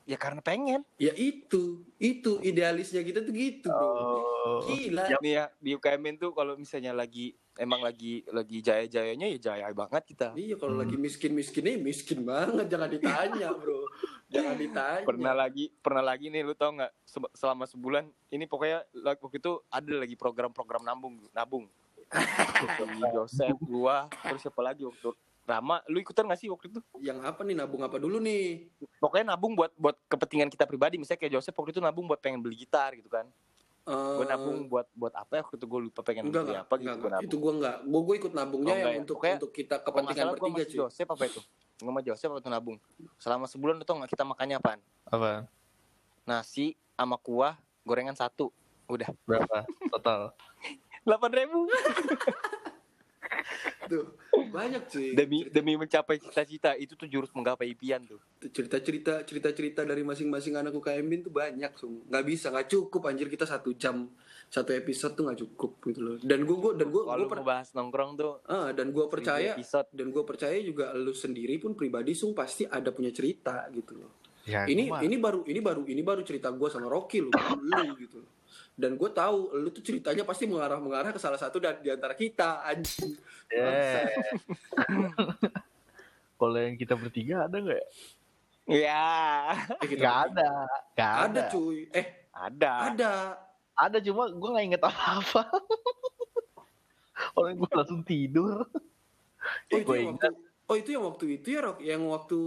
[0.04, 0.80] Ya karena pengen.
[0.96, 4.20] Ya itu itu idealisnya kita tuh gitu bro.
[4.44, 5.08] Oh, gila.
[5.18, 10.04] nih ya di UKM tuh kalau misalnya lagi emang lagi lagi jaya-jayanya ya jaya banget
[10.04, 10.28] kita.
[10.34, 10.84] Iya kalau Hmm.
[10.84, 12.68] lagi miskin miskinnya miskin banget.
[12.68, 13.88] Jangan ditanya bro.
[14.26, 15.04] Jangan ditanya.
[15.04, 19.52] Pernah lagi pernah lagi nih lu tau nggak se- selama sebulan ini pokoknya waktu itu
[19.66, 21.64] ada lagi program-program nabung nabung.
[23.14, 25.12] Joseph gua terus siapa lagi waktu itu?
[25.44, 26.80] Rama lu ikutan gak sih waktu itu?
[27.04, 28.64] Yang apa nih nabung apa dulu nih?
[28.96, 30.96] Pokoknya nabung buat buat kepentingan kita pribadi.
[30.96, 33.28] Misalnya kayak Joseph waktu itu nabung buat pengen beli gitar gitu kan.
[33.84, 35.66] Eh, gue nabung buat buat apa ya waktu itu?
[35.68, 37.12] Gue lupa pengen enggak beli enggak, apa gitu enggak, gue enggak.
[37.20, 37.28] nabung.
[37.28, 37.76] Itu gua enggak.
[37.84, 39.00] Gua gua ikut nabungnya Oh, yang ya?
[39.04, 41.40] untuk Pokoknya, untuk kita kepentingan gue bertiga cuy Joseph apa itu?
[41.74, 42.76] Gue sama Joseph waktu nabung.
[43.20, 44.80] Selama sebulan tau nggak kita makannya apaan?
[45.04, 45.32] Apa?
[46.24, 48.48] nasi sama kuah gorengan satu.
[48.88, 49.12] Udah.
[49.28, 49.68] Berapa?
[49.92, 50.32] Total?
[51.04, 51.68] delapan ribu
[53.86, 54.16] tuh
[54.50, 58.20] banyak cuy demi demi mencapai cita-cita itu tuh jurus menggapai impian tuh.
[58.50, 62.04] Cerita cerita cerita cerita dari masing-masing anak UKM Bin tuh banyak sung.
[62.08, 64.08] Nggak bisa nggak cukup anjir kita satu jam
[64.48, 66.16] satu episode tuh nggak cukup gitu loh.
[66.22, 69.06] Dan gua gua dan gua, kalau gua per- mau bahas nongkrong tuh ah, dan gua
[69.08, 69.88] seribu percaya episode.
[69.90, 74.12] dan gue percaya juga lu sendiri pun pribadi sung pasti ada punya cerita gitu loh.
[74.44, 77.32] Ya, ini ini baru ini baru ini baru cerita gue sama Rocky lu,
[77.64, 78.30] lu gitu loh.
[78.74, 82.14] Dan gue tahu lu tuh ceritanya pasti mengarah mengarah ke salah satu dari di antara
[82.14, 83.14] kita anjing
[83.52, 84.08] Yeah.
[86.40, 87.86] Kalau yang kita bertiga ada nggak?
[88.64, 90.50] ya eh, kita Nggak ada,
[90.96, 91.42] nggak ada ada.
[91.52, 93.12] cuy eh ada ada
[93.76, 95.50] Ada cuma gue nggak inget apa-apa.
[97.38, 98.64] Orang gue langsung tidur.
[99.70, 100.30] Oh itu Gue yang waktu
[100.64, 102.40] Oh itu yang waktu itu ya Rok, yang waktu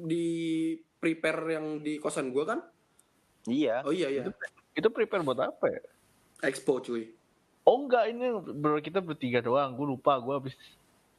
[0.00, 0.28] di
[0.96, 2.60] prepare yang di kosan gua kan?
[3.50, 3.82] Iya.
[3.82, 4.22] Oh iya iya.
[4.22, 4.32] Itu
[4.74, 5.82] prepare buat apa ya?
[6.46, 7.10] Expo cuy.
[7.66, 9.76] Oh enggak, ini bro kita bertiga doang.
[9.76, 10.54] Gue lupa gue habis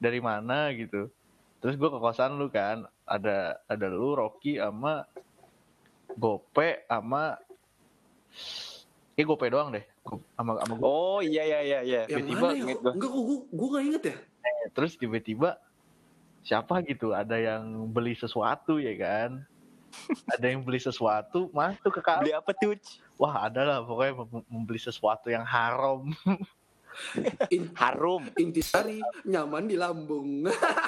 [0.01, 1.11] dari mana gitu.
[1.61, 5.05] Terus gue ke kosan lu kan, ada ada lu, Rocky, sama
[6.17, 7.37] Gope, sama
[9.13, 9.85] Kayak Gope doang deh,
[10.33, 10.81] sama sama gue.
[10.87, 12.01] Oh iya iya iya iya.
[12.09, 12.57] Yang Tiba-tiba mana ya?
[12.57, 12.91] inget Kok- gua.
[12.97, 14.15] Enggak kok gua, gua gak inget ya.
[14.73, 15.49] Terus tiba-tiba
[16.41, 19.45] siapa gitu, ada yang beli sesuatu ya kan?
[20.31, 22.23] Ada yang beli sesuatu, masuk ke kamar.
[22.23, 22.75] Beli apa tuh?
[23.19, 26.09] Wah ada lah pokoknya mem- membeli sesuatu yang haram.
[27.55, 28.27] In, Harum.
[28.35, 30.43] intisari nyaman di lambung.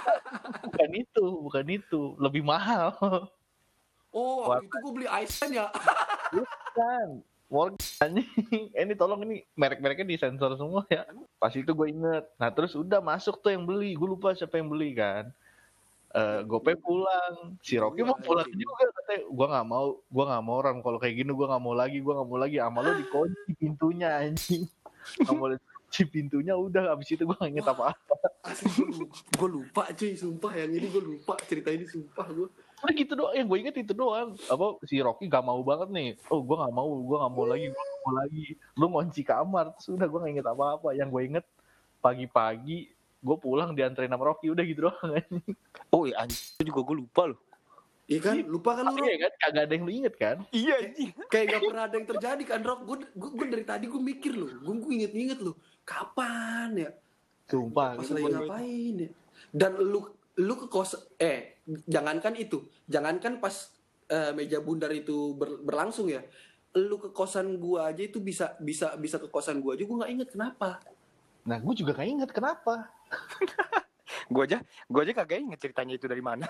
[0.67, 2.91] bukan itu, bukan itu, lebih mahal.
[4.11, 4.59] Oh, Wah.
[4.59, 5.71] itu gua beli Aisan ya.
[6.29, 7.23] Bukan.
[7.53, 8.11] Morgan
[8.81, 11.05] ini tolong ini merek-mereknya disensor semua ya.
[11.37, 12.25] Pas itu gue inget.
[12.41, 13.93] Nah terus udah masuk tuh yang beli.
[13.93, 15.29] Gue lupa siapa yang beli kan.
[16.13, 17.57] Eh Gope pulang.
[17.65, 18.61] Si Rocky mau pulang Anjing.
[18.61, 19.23] juga katanya.
[19.33, 19.87] Gue nggak mau.
[19.97, 21.97] Gue nggak mau orang kalau kayak gini gue nggak mau lagi.
[21.97, 22.57] Gue nggak mau lagi.
[22.61, 24.63] Sama lo dikunci pintunya anjing.
[25.25, 26.93] Nggak mau dikunci pintunya udah.
[26.93, 28.15] Abis itu gue nggak inget apa-apa.
[28.43, 28.69] Asli
[29.39, 32.51] gua lupa, cuy, sumpah yang ini gua lupa cerita ini sumpah gua.
[32.83, 33.33] Udah gitu doang.
[33.33, 34.35] Yang gue inget itu doang.
[34.51, 36.09] Apa si Rocky gak mau banget nih.
[36.27, 36.91] Oh gue gak mau.
[36.91, 37.65] Gue gak mau lagi.
[37.71, 38.45] Gue gak mau lagi.
[38.75, 39.65] Lu ngunci kamar.
[39.79, 40.91] Terus udah gue gak inget apa-apa.
[40.91, 41.45] Yang gue inget
[42.03, 42.91] pagi-pagi
[43.23, 44.51] gue pulang dianterin sama Rocky.
[44.51, 44.99] Udah gitu doang.
[45.15, 45.55] anjing.
[45.89, 47.39] Oh iya anjing itu juga gue lupa loh.
[48.03, 48.35] Iya kan?
[48.43, 48.99] Lupa kan lu?
[48.99, 49.31] Iya kan?
[49.39, 50.37] Kagak ada yang lu inget kan?
[50.51, 51.09] Iya anjing.
[51.31, 52.79] Kayak gak pernah ada yang terjadi kan, Rok?
[52.83, 54.51] Gue gua, gua dari tadi gue mikir loh.
[54.59, 55.55] Gue gue inget-inget loh.
[55.87, 56.91] Kapan ya?
[57.47, 57.95] Sumpah.
[57.95, 59.09] Pas lagi ngapain ya?
[59.55, 60.03] Dan lu
[60.33, 63.69] lu ke kos eh jangankan itu, jangankan pas
[64.09, 66.25] eh, meja bundar itu ber- berlangsung ya.
[66.73, 70.11] Lu ke kosan gua aja itu bisa bisa bisa ke kosan gua aja gua nggak
[70.11, 70.81] inget kenapa.
[71.43, 72.87] Nah gue juga gak inget kenapa.
[74.29, 76.47] Gue aja gue aja kagak inget ceritanya itu dari mana.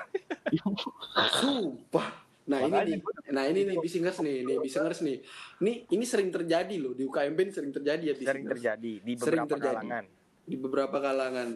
[1.33, 2.09] Sumpah.
[2.43, 2.99] Nah ini Makanya nih,
[3.31, 5.17] nah ini nih bisingers nih, nih bisingers nih.
[5.63, 8.51] Nih ini sering terjadi loh di UKMB ini sering terjadi ya Sering bisingers.
[8.59, 9.67] terjadi di Sering beberapa terjadi.
[9.71, 10.03] kalangan.
[10.43, 11.49] Di beberapa kalangan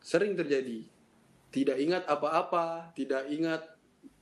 [0.00, 0.78] sering terjadi.
[1.52, 3.62] Tidak ingat apa-apa, tidak ingat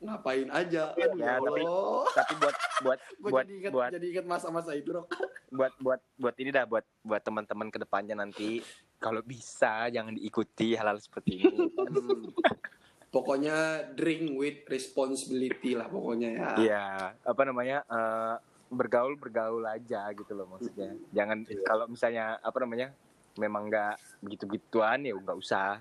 [0.03, 0.93] ngapain aja.
[0.93, 1.67] Aduh Ya, ya, tapi-.
[2.13, 5.07] Tapi buat buat buat jadi ingat buat jadi ingat masa-masa itu Rok.
[5.59, 8.65] buat buat buat ini dah buat buat teman-teman ke depannya nanti
[8.97, 11.57] kalau bisa jangan diikuti hal-hal seperti ini.
[11.93, 12.33] Hmm.
[13.13, 16.49] Pokoknya drink with responsibility lah pokoknya ya.
[16.57, 16.85] Iya,
[17.21, 17.85] apa namanya?
[17.85, 18.35] eh,
[18.73, 20.97] bergaul bergaul aja gitu loh maksudnya.
[21.13, 21.61] Jangan Iya.
[21.61, 22.89] kalau misalnya apa namanya?
[23.33, 25.81] memang nggak begitu-gituan ya nggak usah.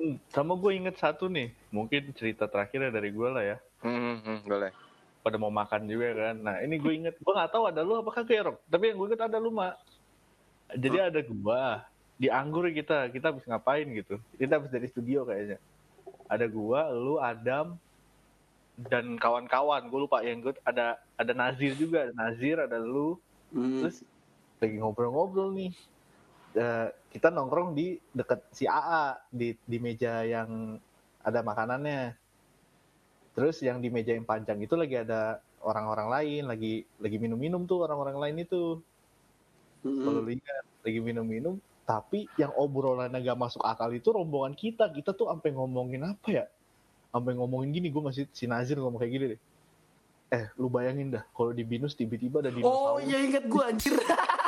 [0.00, 1.52] Hmm, Sama gue inget satu nih.
[1.72, 3.56] Mungkin cerita terakhirnya dari gue lah ya.
[3.80, 4.70] Hmm, hmm, boleh.
[5.24, 6.36] Pada mau makan juga kan.
[6.36, 7.14] Nah ini gue inget.
[7.20, 8.58] Gue gak tahu ada lu apa kagak ya Rock.
[8.68, 9.80] Tapi yang gue inget ada lu mak.
[10.74, 15.58] Jadi ada gua di anggur kita kita habis ngapain gitu kita habis dari studio kayaknya
[16.30, 17.74] ada gua lu Adam
[18.78, 23.18] dan kawan-kawan gue lupa yang gue ada ada Nazir juga ada Nazir ada lu
[23.54, 23.86] Hmm.
[23.86, 24.02] terus
[24.58, 25.70] lagi ngobrol-ngobrol nih
[26.54, 30.78] Eh, kita nongkrong di deket si AA di di meja yang
[31.26, 32.14] ada makanannya.
[33.34, 37.82] Terus yang di meja yang panjang itu lagi ada orang-orang lain lagi lagi minum-minum tuh
[37.82, 38.78] orang-orang lain itu.
[39.84, 40.00] Hmm.
[40.00, 44.86] kalau lu ingat lagi minum-minum tapi yang obrolannya gak masuk akal itu rombongan kita.
[44.94, 46.46] Kita tuh sampai ngomongin apa ya?
[47.10, 49.40] Sampai ngomongin gini gue masih si Nazir ngomong kayak gini deh.
[50.30, 53.10] Eh lu bayangin dah kalau di binus tiba-tiba ada Oh dinosaurus.
[53.10, 53.94] iya ingat gue anjir.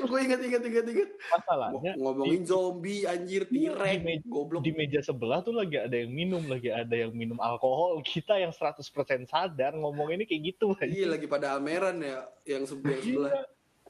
[0.06, 1.10] gue ingat ingat ingat ingat.
[1.28, 4.60] masalahnya Ngomongin zombie anjir tirek di meja- goblok.
[4.60, 8.50] di meja sebelah tuh lagi ada yang minum lagi ada yang minum alkohol kita yang
[8.50, 8.80] 100%
[9.24, 10.86] sadar ngomong ini kayak gitu aja.
[10.86, 13.04] Iya lagi pada ameran ya yang sebelah Iya.
[13.04, 13.44] sebelah.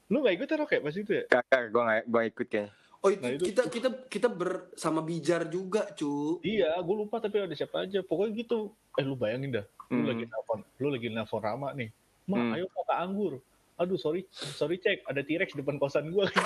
[0.07, 2.71] lu gak ikut ya Rok, ya pas itu ya Kakak, gue nggak gue ikut kayaknya.
[2.99, 6.37] Oh itu, Nah, itu- kita kita kita bersama Bijar juga cu.
[6.43, 10.07] iya gue lupa tapi ada siapa aja pokoknya gitu eh lu bayangin dah lu Hmm.
[10.07, 11.89] lagi nelfon lu lagi nelfon Rama nih
[12.27, 12.53] Ma, Hmm.
[12.53, 13.33] ayo ke anggur
[13.81, 14.29] aduh sorry.
[14.31, 15.09] Sorry cek.
[15.09, 16.29] Ada T-Rex depan kosan gua.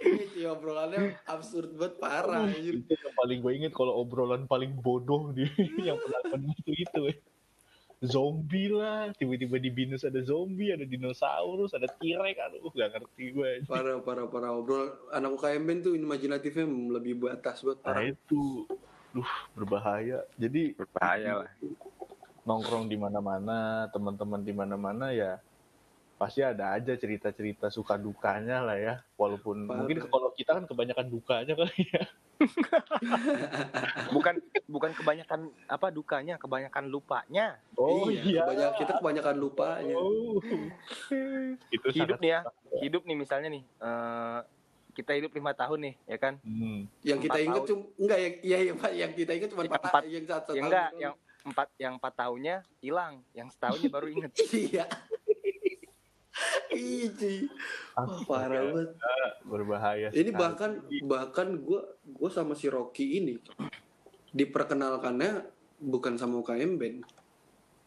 [0.00, 5.44] Ini obrolannya absurd banget parah itu yang paling gue inget kalau obrolan paling bodoh di
[5.86, 7.14] yang pernah itu itu ya.
[8.00, 9.12] zombie lah.
[9.12, 12.36] Tiba-tiba di binus ada zombie ada dinosaurus ada T-Rex.
[12.40, 14.56] Aduh gak ngerti gue Parah parah parah.
[14.56, 16.64] Obrol anak UKM Ben tuh imajinatifnya
[16.96, 18.08] lebih batas buat nah parah.
[18.08, 18.64] itu.
[19.12, 20.24] Duh berbahaya.
[20.40, 21.50] Jadi Berbahaya lah.
[22.42, 25.38] Nongkrong di mana-mana teman-teman di mana-mana ya
[26.16, 29.78] pasti ada aja cerita-cerita suka dukanya lah ya walaupun Parah.
[29.78, 32.04] mungkin kalau kita kan kebanyakan dukanya kali ya
[34.10, 34.34] Bukan
[34.66, 37.60] bukan kebanyakan apa dukanya, kebanyakan lupanya.
[37.74, 39.94] oh iya, kebanyakan- kita kebanyakan lupanya.
[39.94, 40.40] Oh.
[41.68, 42.40] itu Hidup nih ya,
[42.80, 43.62] hidup nih misalnya nih.
[43.62, 44.40] eh,
[44.90, 46.84] kita hidup lima tahun nih ya kan Hmm.
[47.02, 47.68] yang kita ingat tahun.
[47.70, 50.56] cuma enggak ya iya iya Pak yang kita ingat cuma Yang empat yang satu yang
[50.56, 51.00] tahun enggak doang.
[51.00, 54.84] yang empat yang empat tahunnya hilang yang setahunnya baru inget iya
[56.70, 57.50] Iji,
[57.92, 58.90] Wah, parah banget.
[59.42, 60.32] berbahaya Ini sekali.
[60.32, 60.70] bahkan
[61.02, 63.36] bahkan gue gue sama si Rocky ini
[64.30, 65.44] diperkenalkannya
[65.76, 66.98] bukan sama UKM Band,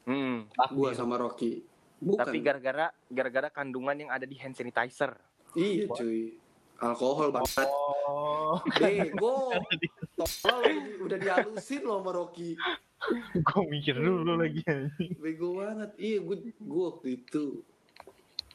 [0.03, 1.63] Hmm, gue sama Rocky.
[1.97, 2.19] Bukan.
[2.19, 5.15] tapi gara-gara gara-gara kandungan yang ada di hand sanitizer
[5.55, 6.35] Iya cuy.
[6.75, 7.63] Alkohol banget.
[8.03, 9.55] oh Bego.
[10.43, 12.59] Tolol udah dihalusin loh sama Rocky.
[13.47, 14.63] gue mikir dulu lagi
[15.19, 15.91] Bego banget.
[15.99, 17.63] Iya gue gue waktu itu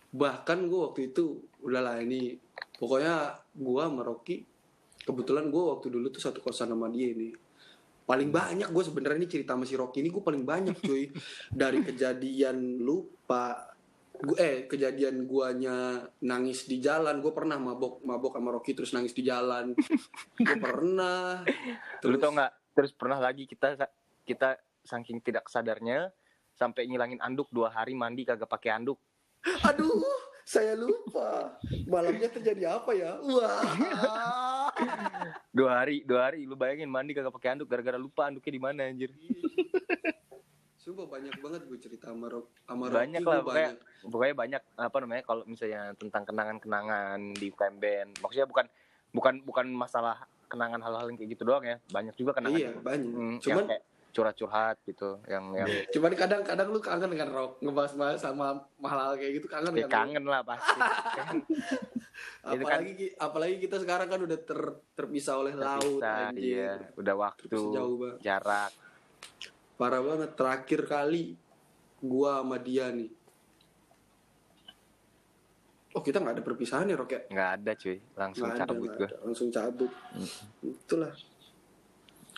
[0.09, 2.40] bahkan gue waktu itu udahlah ini
[2.80, 4.40] pokoknya gue sama Rocky
[5.05, 7.36] kebetulan gue waktu dulu tuh satu kosan sama dia nih
[8.09, 11.12] paling banyak gue sebenarnya ini cerita sama si Rocky ini gue paling banyak cuy.
[11.53, 13.68] Dari kejadian lupa
[14.18, 17.20] gue eh kejadian guanya nangis di jalan.
[17.20, 19.76] Gue pernah mabok mabok sama Rocky terus nangis di jalan.
[20.40, 21.44] Gue pernah.
[22.09, 22.53] Lu tau nggak?
[22.72, 23.76] Terus pernah lagi kita
[24.29, 26.12] kita saking tidak sadarnya
[26.53, 29.01] sampai ngilangin anduk dua hari mandi kagak pakai anduk
[29.64, 30.03] Aduh,
[30.43, 31.55] saya lupa.
[31.87, 33.22] Malamnya terjadi apa ya?
[33.22, 33.62] Wah.
[35.51, 38.81] dua hari dua hari lu bayangin mandi kagak pakai anduk gara-gara lupa anduknya di mana
[38.85, 39.14] anjir
[40.79, 43.68] Sumpah banyak banget gue cerita sama Rock sama Banyak lah, pokoknya.
[43.68, 43.74] banyak.
[44.09, 48.66] pokoknya banyak apa namanya kalau misalnya tentang kenangan-kenangan di UKM Band maksudnya bukan
[49.11, 50.16] bukan bukan masalah
[50.47, 53.11] kenangan hal-hal yang kayak gitu doang ya banyak juga kenangan Iya, yang, banyak.
[53.11, 53.85] hmm, Cuman yang kayak
[54.19, 59.47] curhat-curhat gitu yang yang cuman kadang-kadang lu kangen dengan Rock ngebahas-bahas sama hal-hal kayak gitu
[59.47, 59.87] kangen ya kan?
[59.87, 59.95] lu?
[60.11, 60.79] kangen lah pasti
[61.14, 61.37] Kan
[62.51, 64.61] Itu kan- Apalagi ki- apalagi kita sekarang kan udah ter,
[64.93, 66.43] terpisah oleh laut terpisah, anjir.
[66.43, 68.19] iya udah waktu Terpisah jauh banget.
[68.21, 68.73] jarak
[69.73, 71.39] Parah banget terakhir kali
[72.01, 73.14] gua sama dia nih.
[75.91, 77.21] Oh kita nggak ada perpisahan ya Rock ya?
[77.29, 79.16] nggak ada cuy langsung ada, cabut nggak gue ada.
[79.25, 79.91] langsung cabut.
[80.61, 81.12] Itulah.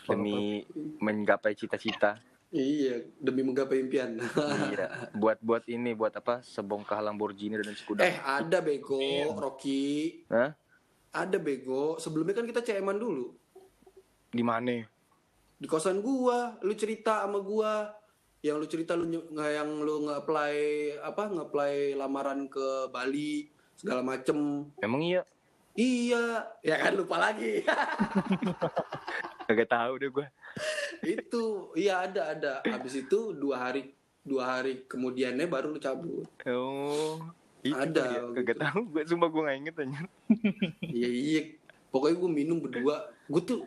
[0.07, 0.65] Demi
[0.99, 2.21] menggapai cita-cita
[2.51, 4.19] Iya, demi menggapai impian.
[4.67, 8.99] iya buat buat ini buat apa sebongkah Lamborghini dan Skoda eh, ada bego,
[9.39, 10.27] Rocky.
[10.27, 10.51] Hah?
[11.15, 11.95] Ada bego.
[12.03, 13.31] Sebelumnya kan kita ceman dulu.
[14.31, 14.83] di mana
[15.55, 17.95] Di kosan gua, lu cerita sama gua.
[18.43, 20.55] Yang lu cerita lu nggak yang lu nge-apply
[21.07, 21.31] apa?
[21.31, 23.47] Nge-apply lamaran ke Bali
[23.79, 24.67] segala macem.
[24.83, 25.23] emang iya
[25.79, 27.63] Iya, ya kan lupa lagi.
[29.51, 30.27] kagak tahu deh gue
[31.03, 32.53] itu, iya ada ada.
[32.67, 33.91] Habis itu dua hari
[34.21, 36.29] dua hari kemudiannya baru lu cabut.
[36.47, 37.19] oh
[37.61, 38.23] itu Ada, kali ya.
[38.33, 38.61] kagak gitu.
[38.65, 40.01] tahu gue sumpah gue nggak inget aja
[41.01, 41.43] Iya iya.
[41.93, 43.11] Pokoknya gue minum berdua.
[43.29, 43.59] Gue tuh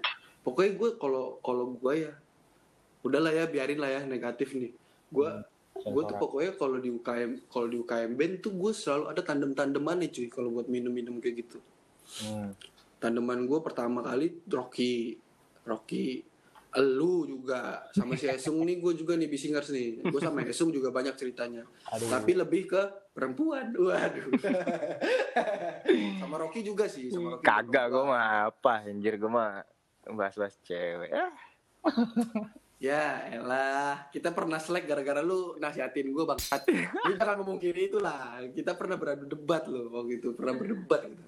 [0.41, 2.13] pokoknya gue kalau kalau gue ya
[3.03, 4.73] udahlah ya biarin lah ya negatif nih.
[5.13, 5.29] Gue
[5.73, 9.51] gue tuh pokoknya kalau di UKM kalau di UKM band tuh gue selalu ada tandem
[9.53, 11.59] tandeman nih cuy kalau buat minum minum kayak gitu.
[12.23, 12.55] Hmm.
[12.97, 15.19] Tandeman gue pertama kali Rocky
[15.63, 16.33] Rocky
[16.73, 20.01] Elu juga sama si Esung nih gue juga nih Bisingers nih.
[20.09, 21.61] Gue sama Esung juga banyak ceritanya.
[21.93, 22.09] Aduh.
[22.09, 22.81] tapi lebih ke
[23.13, 23.77] perempuan.
[23.77, 24.33] Waduh.
[26.23, 29.61] Sama Rocky juga sih sama Rocky kagak gue mah apa anjir gue mah
[30.09, 31.11] bahas-bahas cewek.
[31.13, 31.33] Ah.
[32.83, 36.67] Ya elah, kita pernah selek gara-gara lu nasihatin gue banget.
[37.07, 38.43] Lu jangan memungkiri itulah.
[38.51, 41.23] Kita pernah beradu debat loh waktu itu, pernah berdebat gitu.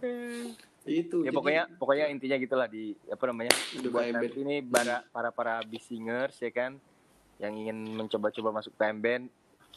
[0.86, 1.22] Itu.
[1.22, 5.30] ya jadi- pokoknya pokoknya intinya gitulah di apa namanya Di buat nanti ini para para
[5.30, 6.78] para bisingers ya kan
[7.36, 9.26] yang ingin mencoba-coba masuk UKM band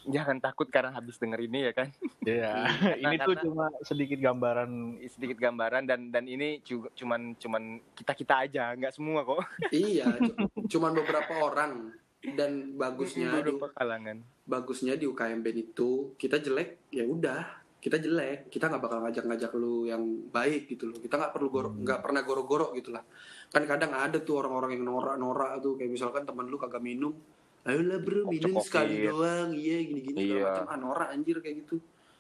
[0.07, 1.89] jangan takut karena habis denger ini ya kan?
[2.23, 2.53] Iya.
[3.03, 4.71] ini Karena- tuh cuma sedikit gambaran.
[5.07, 9.43] sedikit gambaran dan dan ini juga cuman cuman kita kita aja nggak semua kok.
[9.75, 10.37] Iya, cu-
[10.69, 11.93] cuman beberapa orang
[12.31, 14.23] dan bagusnya di, kalangan.
[14.43, 17.43] bagusnya di UKM band itu kita jelek ya udah
[17.79, 21.71] kita jelek kita nggak bakal ngajak-ngajak lu yang baik gitu loh kita nggak perlu goro
[21.71, 21.83] Hmm.
[21.83, 23.03] nggak pernah goro-goro gitu lah
[23.49, 27.15] kan kadang ada tuh orang-orang yang norak-norak tuh kayak misalkan teman lu kagak minum
[27.63, 30.43] ayolah bro minum sekali doang iya gini-gini Iya.
[30.59, 31.77] macam ah, norak anjir kayak gitu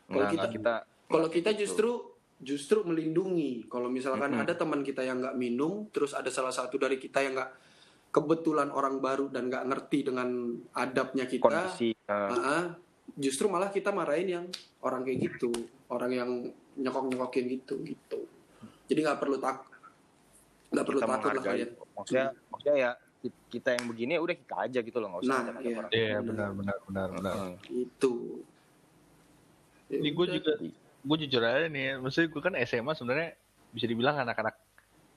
[0.06, 0.74] kalau Nggak, kita nggak, kita
[1.06, 1.61] kalau kita gitu.
[1.64, 1.90] justru
[2.38, 4.44] justru melindungi kalau misalkan Mm-mm.
[4.44, 7.50] ada teman kita yang nggak minum terus ada salah satu dari kita yang nggak
[8.09, 10.28] kebetulan orang baru dan nggak ngerti dengan
[10.72, 12.64] adabnya kita kondisi eh, Ah, ah.
[13.12, 14.44] justru malah kita marahin yang
[14.80, 15.50] orang kayak gitu
[15.88, 16.30] orang yang
[16.74, 18.18] nyokok nyokokin gitu gitu
[18.86, 19.66] jadi nggak perlu tak
[20.68, 24.36] nggak perlu kita takut lah kalian maksudnya maksudnya ya ki- kita yang begini ya udah
[24.36, 25.76] kita aja gitu loh nggak usah Nah, iya.
[25.76, 25.90] orang.
[25.90, 27.34] Iya benar benar benar benar.
[27.66, 28.12] Itu
[29.88, 30.52] Ya Ini gue juga
[31.00, 33.28] gue jujur aja nih, maksudnya gue kan SMA sebenarnya
[33.70, 34.52] bisa dibilang anak-anak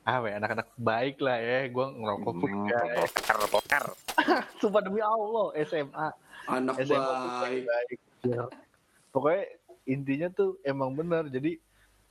[0.02, 3.04] apa ya anak-anak baik lah ya gue ngerokok pun Hmm, enggak ya.
[3.04, 3.84] pokar pokar
[4.64, 6.08] sumpah demi Allah SMA
[6.48, 8.44] anak SMA baik baik Ya.
[9.12, 9.44] Pokoknya
[9.86, 11.28] intinya tuh emang benar.
[11.28, 11.60] Jadi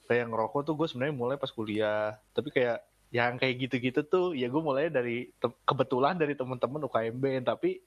[0.06, 2.16] kayak ngerokok tuh gue sebenarnya mulai pas kuliah.
[2.32, 5.34] Tapi kayak yang kayak gitu-gitu tuh ya gue mulai dari
[5.66, 7.82] kebetulan dari temen-temen UKMB tapi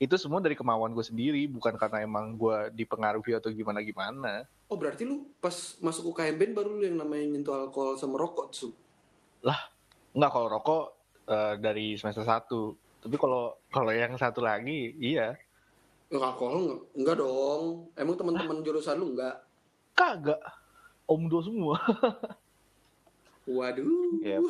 [0.00, 1.44] itu semua dari kemauan gue sendiri.
[1.50, 6.80] Bukan karena emang gue dipengaruhi atau gimana gimana Oh berarti lu pas masuk UKM baru
[6.80, 8.72] lu yang namanya nyentuh alkohol sama rokok su?
[10.14, 10.84] nggak kalau rokok
[11.26, 12.46] eh, dari semester 1
[13.04, 15.34] tapi kalau kalau yang satu lagi iya
[16.20, 17.62] alkohol enggak, enggak dong.
[17.94, 19.42] Emang teman-teman jurusan lu enggak?
[19.94, 20.42] kagak
[21.06, 21.78] omdo semua
[23.46, 24.24] Waduh.
[24.24, 24.42] Yep.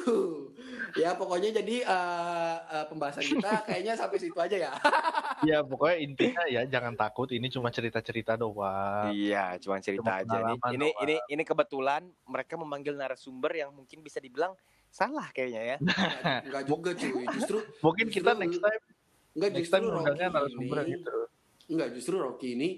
[0.95, 4.73] ya pokoknya jadi eh, eh, pembahasan kita kayaknya sampai situ aja ya.
[5.51, 10.39] ya pokoknya intinya ya jangan takut ini cuma cerita-cerita doang Iya, cuma cerita Cuma aja
[10.71, 11.03] Ini doang.
[11.03, 14.55] ini ini kebetulan mereka memanggil narasumber yang mungkin bisa dibilang
[14.89, 15.77] salah kayaknya ya.
[16.41, 17.27] Enggak, juga cuy.
[17.35, 18.83] Justru mungkin kita Justru- next time
[19.35, 21.15] enggak next justru time narasumber ini gitu
[21.67, 22.69] enggak justru Rocky ini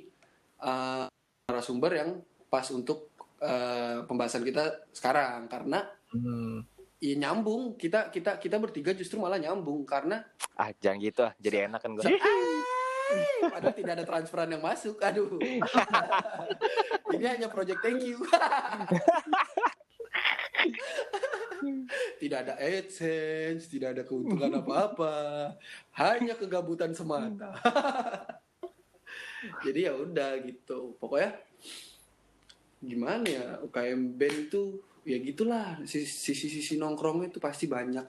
[0.59, 1.05] eh,
[1.47, 2.11] narasumber yang
[2.47, 6.63] pas untuk eh, pembahasan kita sekarang karena Hmm.
[6.97, 10.23] ya nyambung kita kita kita bertiga justru malah nyambung karena
[10.55, 11.35] Ah, jangan gitu ah.
[11.37, 12.07] Jadi enak kan gue.
[13.45, 15.39] padahal tidak ada transferan yang masuk aduh
[17.15, 18.19] ini hanya project thank you
[22.17, 25.15] tidak ada adsense tidak ada keuntungan apa-apa
[25.95, 27.55] hanya kegabutan semata
[29.61, 30.97] jadi ya udah gitu.
[30.97, 31.37] Pokoknya
[32.81, 34.63] gimana ya UKM band itu
[35.03, 35.81] ya gitulah.
[35.85, 38.07] Sisi-sisi nongkrongnya itu pasti banyak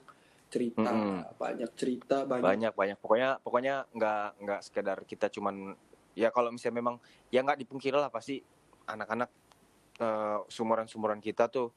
[0.48, 1.36] cerita Mm-mm.
[1.36, 2.96] banyak cerita banyak banyak banyak.
[3.00, 5.76] Pokoknya pokoknya nggak nggak sekedar kita cuman
[6.16, 6.96] ya kalau misalnya memang
[7.30, 8.40] ya nggak dipungkiri lah pasti
[8.88, 9.30] anak-anak
[10.00, 11.70] eh, sumuran-sumuran kita tuh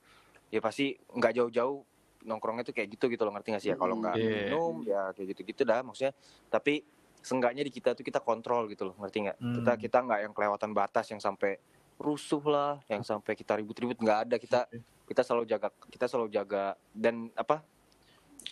[0.47, 1.77] ya pasti nggak jauh-jauh
[2.21, 3.33] nongkrongnya tuh kayak gitu gitu loh.
[3.35, 3.77] Ngerti nggak sih ya?
[3.77, 4.29] Kalau nggak Iya.
[4.29, 6.13] minum ya kayak gitu-gitu dah maksudnya.
[6.47, 6.81] Tapi
[7.21, 9.37] seenggaknya di kita tuh kita kontrol gitu loh ngerti nggak?
[9.37, 9.55] Hmm.
[9.61, 11.61] kita kita nggak yang kelewatan batas yang sampai
[12.01, 14.35] rusuh lah yang sampai kita ribut-ribut nggak ada.
[14.41, 14.65] Kita
[15.05, 17.61] kita selalu jaga kita selalu jaga dan apa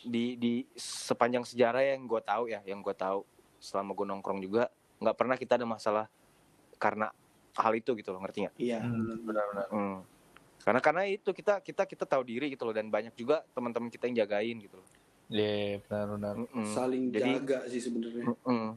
[0.05, 3.25] di di sepanjang sejarah yang gue tahu ya yang gue tahu
[3.59, 4.69] selama gue nongkrong juga
[5.01, 6.05] nggak pernah kita ada masalah
[6.79, 7.11] karena
[7.59, 8.55] hal itu gitu loh ngerti nggak?
[8.55, 8.79] Iya.
[8.79, 9.67] Hmm, benar-benar.
[9.73, 9.99] Hmm.
[10.59, 14.11] karena karena itu kita kita kita tahu diri gitu loh dan banyak juga teman-teman kita
[14.11, 14.87] yang jagain gitu loh
[15.29, 16.35] Iya, benar-benar.
[16.41, 16.65] Mm-mm.
[16.73, 18.73] saling Jadi- jaga sih sebenarnya Mm-mm.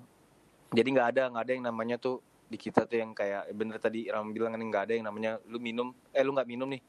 [0.69, 4.13] jadi nggak ada nggak ada yang namanya tuh di kita tuh yang kayak bener tadi
[4.13, 6.85] Ram bilang kan nggak ada yang namanya lu minum eh lu nggak minum nih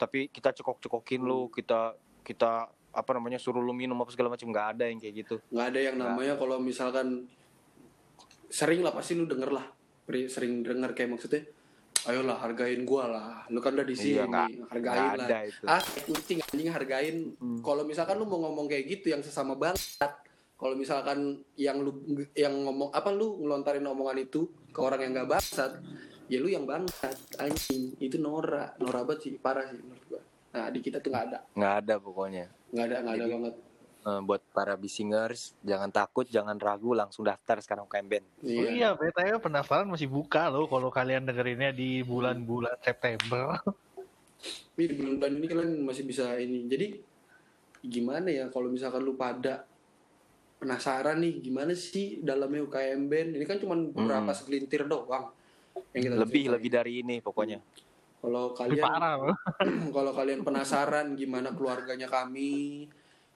[0.00, 1.92] tapi kita cekok-cekokin lu kita
[2.24, 5.66] kita apa namanya suruh lu minum apa segala macam nggak ada yang kayak gitu nggak
[5.76, 7.28] ada yang namanya kalau misalkan
[8.48, 9.68] sering lah pasti lu denger lah
[10.26, 11.44] sering denger kayak maksudnya
[12.06, 13.28] ayolah hargain gua lah.
[13.48, 14.26] Lu kan udah di sini Iya,
[14.66, 15.42] hargain nggak lah.
[15.44, 15.64] itu.
[15.64, 17.16] Ah kucing anjing hargain.
[17.36, 17.60] Hmm.
[17.60, 20.12] kalau misalkan lu mau ngomong kayak gitu yang sesama bangsat
[20.54, 21.96] kalau misalkan yang lu
[22.32, 25.72] yang ngomong apa lu ngelontarin omongan itu ke orang yang gak bangsat
[26.28, 27.96] ya lu yang bangsat anjing.
[27.96, 28.72] Itu Nora.
[28.76, 30.20] Nora banget sih parah sih menurut gua.
[30.50, 31.38] Nah di kita tuh nggak ada.
[31.52, 32.46] Nggak ada pokoknya.
[32.70, 33.54] Nggak ada nggak ada banget
[34.00, 38.96] Eh, buat para bisingers jangan takut jangan ragu langsung daftar sekarang UKM Band Oh iya,
[38.96, 43.60] BTW pendaftaran masih buka loh kalau kalian dengerinnya di bulan-bulan September.
[44.72, 46.64] Tapi di bulan-bulan ini kalian masih bisa ini.
[46.64, 46.96] Jadi
[47.84, 49.68] gimana ya kalau misalkan lu pada
[50.56, 53.30] penasaran nih gimana sih dalamnya UKM Band?
[53.36, 54.38] Ini kan cuma beberapa Hmm.
[54.40, 55.28] segelintir doang.
[55.92, 56.52] Yang kita lebih ceritain.
[56.56, 57.60] lebih dari ini pokoknya
[58.24, 58.84] Kalau kalian
[59.96, 62.88] kalau kalian penasaran gimana keluarganya kami,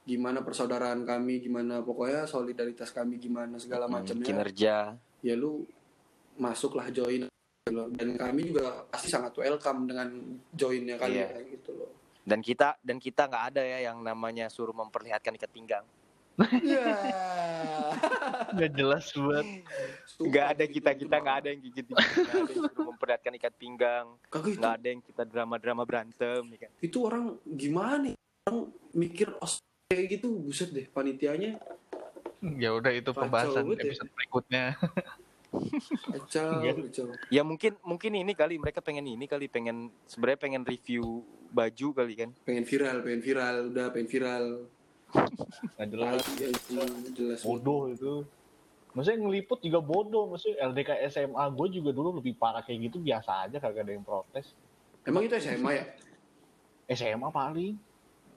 [0.04, 4.26] gimana persaudaraan kami, gimana pokoknya solidaritas kami gimana segala Hmm, macamnya.
[4.26, 4.76] kinerja
[5.20, 5.64] Ya lu
[6.34, 10.08] masuklah join gitu dan kami juga pasti sangat welcome dengan
[10.50, 11.48] joinnya kalian Iya.
[11.50, 11.90] gitu loh.
[12.22, 15.84] dan kita dan kita nggak ada ya yang namanya suruh memperlihatkan ikat pinggang
[16.60, 16.82] Ya.
[18.54, 19.46] Nggak jelas buat.
[20.16, 23.54] nggak ada kita kita nggak ada yang gigit gigit nggak ada yang suruh memperlihatkan ikat
[23.54, 28.04] pinggang nggak ada yang kita drama drama berantem ya kan itu orang gimana?
[28.08, 28.16] ya?
[28.44, 28.58] Orang
[28.92, 29.56] mikir os
[29.96, 31.58] kayak gitu, buset deh panitianya
[32.42, 33.80] Ya udah itu Kacau pembahasan ya.
[33.80, 34.64] episode berikutnya.
[36.04, 36.72] kacau, Iya.
[36.74, 37.06] kacau.
[37.30, 42.14] ya mungkin mungkin ini kali mereka pengen ini kali pengen sebenarnya pengen review baju kali
[42.14, 44.44] kan Pengen viral, pengen viral, udah pengen viral.
[45.78, 46.20] Nggak jelas.
[47.14, 47.40] Jelas.
[47.40, 48.26] Bodoh itu.
[48.92, 50.26] Maksudnya ngeliput juga bodoh.
[50.28, 54.02] Maksudnya LDK SMA gue juga dulu lebih parah kayak gitu biasa aja kagak ada yang
[54.02, 54.50] protes.
[55.02, 55.84] Emang itu SMA ya?
[56.88, 57.78] SMA paling.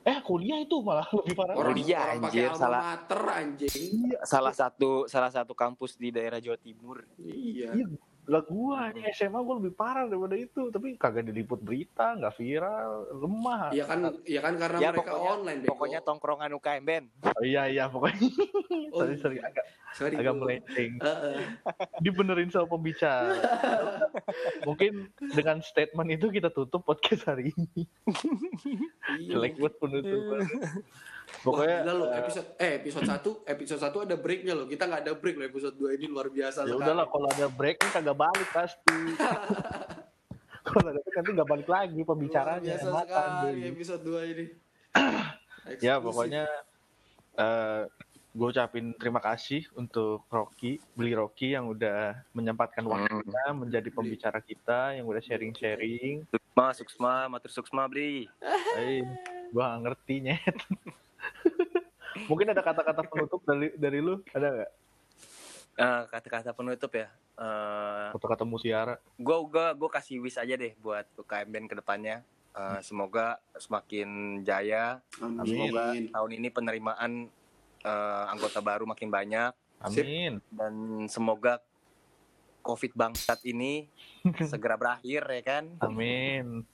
[0.08, 1.54] Eh kuliah itu malah lebih parah.
[1.60, 2.80] Kuliah, orang pakai anjir, salah.
[2.80, 3.92] mater anjing.
[4.24, 7.76] salah satu salah satu kampus di daerah Jawa Timur Iya.
[7.76, 7.86] Iya.
[8.28, 13.08] Lah gua ini SMA gua lebih parah daripada itu, tapi kagak diliput berita, nggak viral,
[13.16, 13.72] lemah.
[13.72, 15.72] Iya kan, iya kan karena Ya, mereka pokoknya- online bego.
[15.72, 17.04] Pokoknya tongkrongan UKM Ben.
[17.24, 18.20] Oh, iya iya pokoknya.
[18.88, 20.92] Oh, sorry sorry agak sorry, agak melenceng.
[21.06, 21.38] Heeh.
[22.00, 23.36] Dibenerin sama pembicara.
[24.68, 27.84] Mungkin dengan statement itu kita tutup podcast hari ini.
[29.20, 29.38] Iya.
[29.38, 30.44] Jelek buat penutupan.
[31.28, 33.04] Wah, Pokoknya gila loh, eh, episode eh episode
[33.44, 34.66] 1, episode 1 ada breaknya loh.
[34.68, 36.80] Kita nggak ada break loh episode 2 ini luar biasa ya sekali.
[36.80, 39.00] udahlah kalau ada break kan kagak balik pasti.
[40.68, 42.74] kalau ada break nanti nggak balik lagi Luar pembicaranya.
[42.80, 44.46] biasa sekali episode 2 ini.
[45.84, 46.48] Ya pokoknya
[47.36, 47.84] eh
[48.32, 54.94] gue ucapin terima kasih untuk Rocky, beli Rocky yang udah menyempatkan waktunya menjadi pembicara kita,
[54.96, 56.24] yang udah sharing-sharing.
[56.30, 58.30] Suksma, suksma, matur suksma, Bri.
[58.78, 59.02] Eh,
[59.50, 60.56] gue gak ngerti nyet.
[62.28, 64.72] Mungkin ada kata-kata penutup dari dari lu, ada nggak?
[65.78, 67.08] Eh, kata-kata penutup ya.
[67.38, 68.98] Eh, Kata-kata mutiara.
[69.16, 72.26] gua gua gua kasih wish aja deh buat UKM Ben ke depannya.
[72.52, 75.00] Eh, semoga semakin jaya.
[75.22, 75.46] Amin.
[75.46, 77.12] Semoga tahun ini penerimaan
[77.86, 79.54] eh, anggota baru makin banyak
[79.86, 80.42] Amin.
[80.50, 80.74] dan
[81.06, 81.62] semoga
[82.66, 83.86] COVID bangsat ini
[84.52, 85.64] segera berakhir ya kan.
[85.80, 86.66] Amin.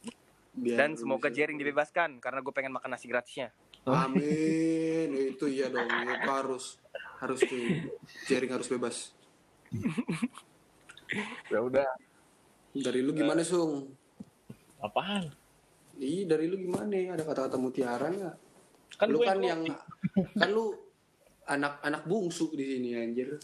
[0.54, 3.52] Biar Dan semoga Jering dibebaskan karena gue pengen makan nasi gratisnya.
[3.84, 5.10] Amin.
[5.14, 6.80] itu iya dong, itu harus
[7.20, 7.60] harus tuh
[8.28, 9.12] jaring harus bebas.
[11.52, 11.88] Ya udah.
[12.74, 13.92] Dari lu gimana, Sung?
[14.80, 15.30] Apaan?
[16.00, 17.14] Ih, dari lu gimana?
[17.14, 18.36] Ada kata-kata mutiara nggak?
[18.98, 19.78] Kan lu kan yang yang
[20.38, 20.74] kan lu
[21.46, 23.36] anak-anak bungsu di sini anjir.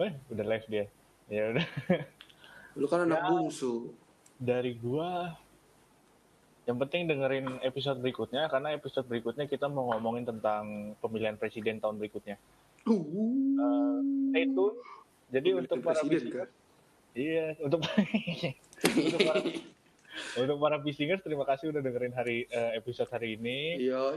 [0.00, 0.84] Eh, udah live dia.
[1.28, 1.66] Ya udah.
[2.76, 3.28] Lu kan anak Ya.
[3.30, 3.92] bungsu.
[4.36, 5.32] Dari gua
[6.66, 11.96] yang penting dengerin episode berikutnya karena episode berikutnya kita mau ngomongin tentang pemilihan presiden tahun
[11.96, 12.36] berikutnya.
[12.86, 14.02] Uh.
[14.52, 14.76] Tune.
[15.30, 16.48] Jadi Pemilihan untuk para presiden, bisingers, kan?
[17.14, 17.80] iya, untuk
[19.06, 19.40] untuk para
[20.38, 23.80] untuk para bisingers terima kasih udah dengerin hari eh, episode hari ini.
[23.82, 24.14] Yo,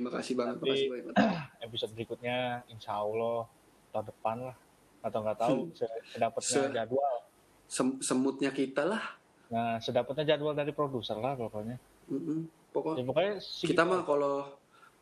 [0.00, 1.14] makasih banget, Nanti- makasih banget.
[1.66, 2.36] Episode berikutnya
[2.70, 3.44] insya Allah
[3.92, 4.56] tahun depan lah
[5.04, 7.14] atau nggak tahu se- sedapatnya Se- jadwal.
[7.66, 9.04] Sem- semutnya kita lah.
[9.46, 11.78] Nah, sedapatnya jadwal dari produser lah pokoknya.
[12.10, 12.50] Mm-mm.
[12.74, 14.46] Pokok Ya, pokoknya kita mah kalau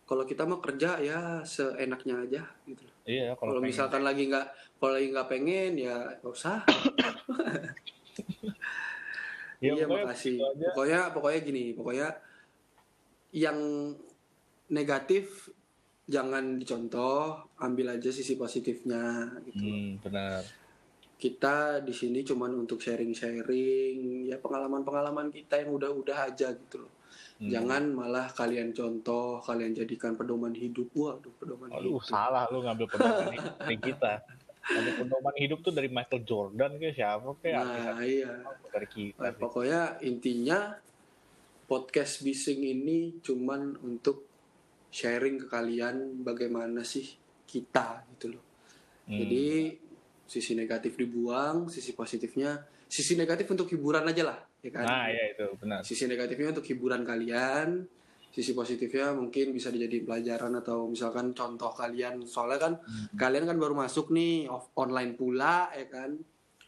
[0.05, 2.85] kalau kita mah kerja ya seenaknya aja gitu.
[3.09, 3.73] iya Kalau pengen.
[3.73, 6.61] misalkan lagi nggak kalau lagi nggak pengen ya nggak usah.
[9.65, 10.37] Ya, iya pokoknya makasih.
[10.37, 10.67] gitu aja.
[10.77, 12.09] Pokoknya pokoknya gini, pokoknya
[13.33, 13.59] yang
[14.69, 15.49] negatif
[16.05, 19.65] jangan dicontoh, ambil aja sisi positifnya gitu.
[19.65, 20.45] Hmm, benar.
[21.15, 26.93] Kita di sini cuman untuk sharing-sharing ya pengalaman-pengalaman kita yang udah-udah aja gitu loh.
[27.35, 27.51] Hmm.
[27.51, 30.87] Jangan malah kalian contoh, kalian jadikan pedoman hidup.
[30.95, 32.07] Waduh, pedoman Aduh, hidup.
[32.07, 34.13] salah lu ngambil pedoman hidup kita.
[34.65, 38.33] Ngambil pedoman hidup tuh dari Michael Jordan kayak siapa kayak Nah, iya.
[38.71, 39.19] dari kita.
[39.19, 40.79] Nah, pokoknya intinya
[41.67, 44.25] podcast bising ini cuman untuk
[44.95, 47.19] sharing ke kalian bagaimana sih
[47.51, 48.45] kita gitu loh.
[49.11, 49.19] Hmm.
[49.21, 49.47] Jadi
[50.25, 52.57] sisi negatif dibuang, sisi positifnya,
[52.89, 54.85] sisi negatif untuk hiburan aja lah, ya kan?
[54.87, 55.81] Nah, ya itu benar.
[55.85, 57.85] Sisi negatifnya untuk hiburan kalian,
[58.35, 62.25] sisi positifnya mungkin bisa dijadiin pelajaran atau misalkan contoh kalian.
[62.27, 63.15] Soalnya kan Hmm.
[63.15, 66.19] kalian kan baru masuk nih off- online pula, ya kan?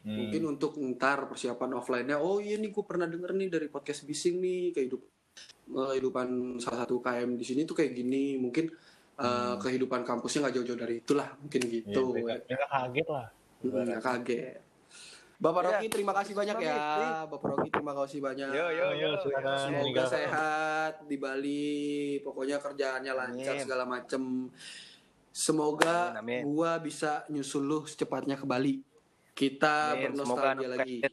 [0.07, 0.15] Hmm.
[0.15, 4.39] Mungkin untuk ntar persiapan offline-nya, oh iya nih gue pernah denger nih dari podcast Bising
[4.39, 5.11] nih kehidupan
[5.67, 8.39] kehidupan salah satu KM di sini tuh kayak gini.
[8.39, 8.71] Mungkin
[9.19, 11.61] uh, kehidupan kampusnya nggak jauh-jauh dari itulah, mungkin.
[11.67, 12.03] Iya, gitu.
[12.15, 13.27] mereka, mereka kaget lah.
[13.65, 14.67] Hmm, nggak kaget.
[15.37, 16.77] Bapak Ya, Rocky terima kasih banyak ya.
[17.29, 18.49] Bapak Rocky terima kasih banyak.
[18.57, 19.11] Yo yo yo.
[19.21, 19.59] silakan.
[19.69, 21.77] Semoga sehat di Bali.
[22.25, 23.65] Pokoknya kerjaannya lancar Amin.
[23.65, 24.49] segala macem.
[25.37, 28.81] Semoga Amin, gua bisa nyusul lu secepatnya ke Bali.
[29.37, 30.17] Kita Amin.
[30.17, 31.05] Bernostalgia lagi.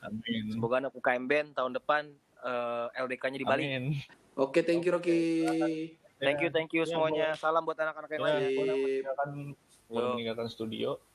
[0.00, 0.56] Amin.
[0.56, 2.08] Semoga anak UKM Ben tahun depan
[2.40, 3.62] eh, LDK-nya di Bali.
[3.68, 3.84] Amin.
[4.40, 5.44] Oke, thank you Rocky.
[6.16, 7.28] Thank you, thank you Ya, semuanya.
[7.36, 8.56] Salam buat anak-anak yang Ya, lain.
[8.56, 9.28] Boleh meninggalkan,
[9.92, 11.11] boleh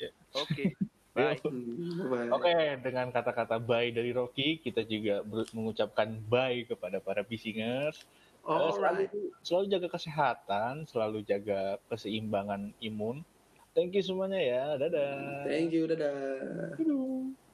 [0.00, 0.10] Studio.
[0.40, 0.64] Oke.
[1.10, 1.42] Bye.
[1.42, 2.30] Bye.
[2.30, 2.54] Oke,
[2.86, 8.06] dengan kata-kata bye dari Rocky, kita juga mengucapkan bye kepada para bisingers.
[8.46, 9.10] Eh, selalu,
[9.42, 13.26] selalu jaga kesehatan, selalu jaga keseimbangan imun.
[13.74, 14.64] Thank you semuanya ya.
[14.78, 15.44] Dadah.
[15.50, 16.14] Thank you, dadah.
[16.78, 17.49] Dadah.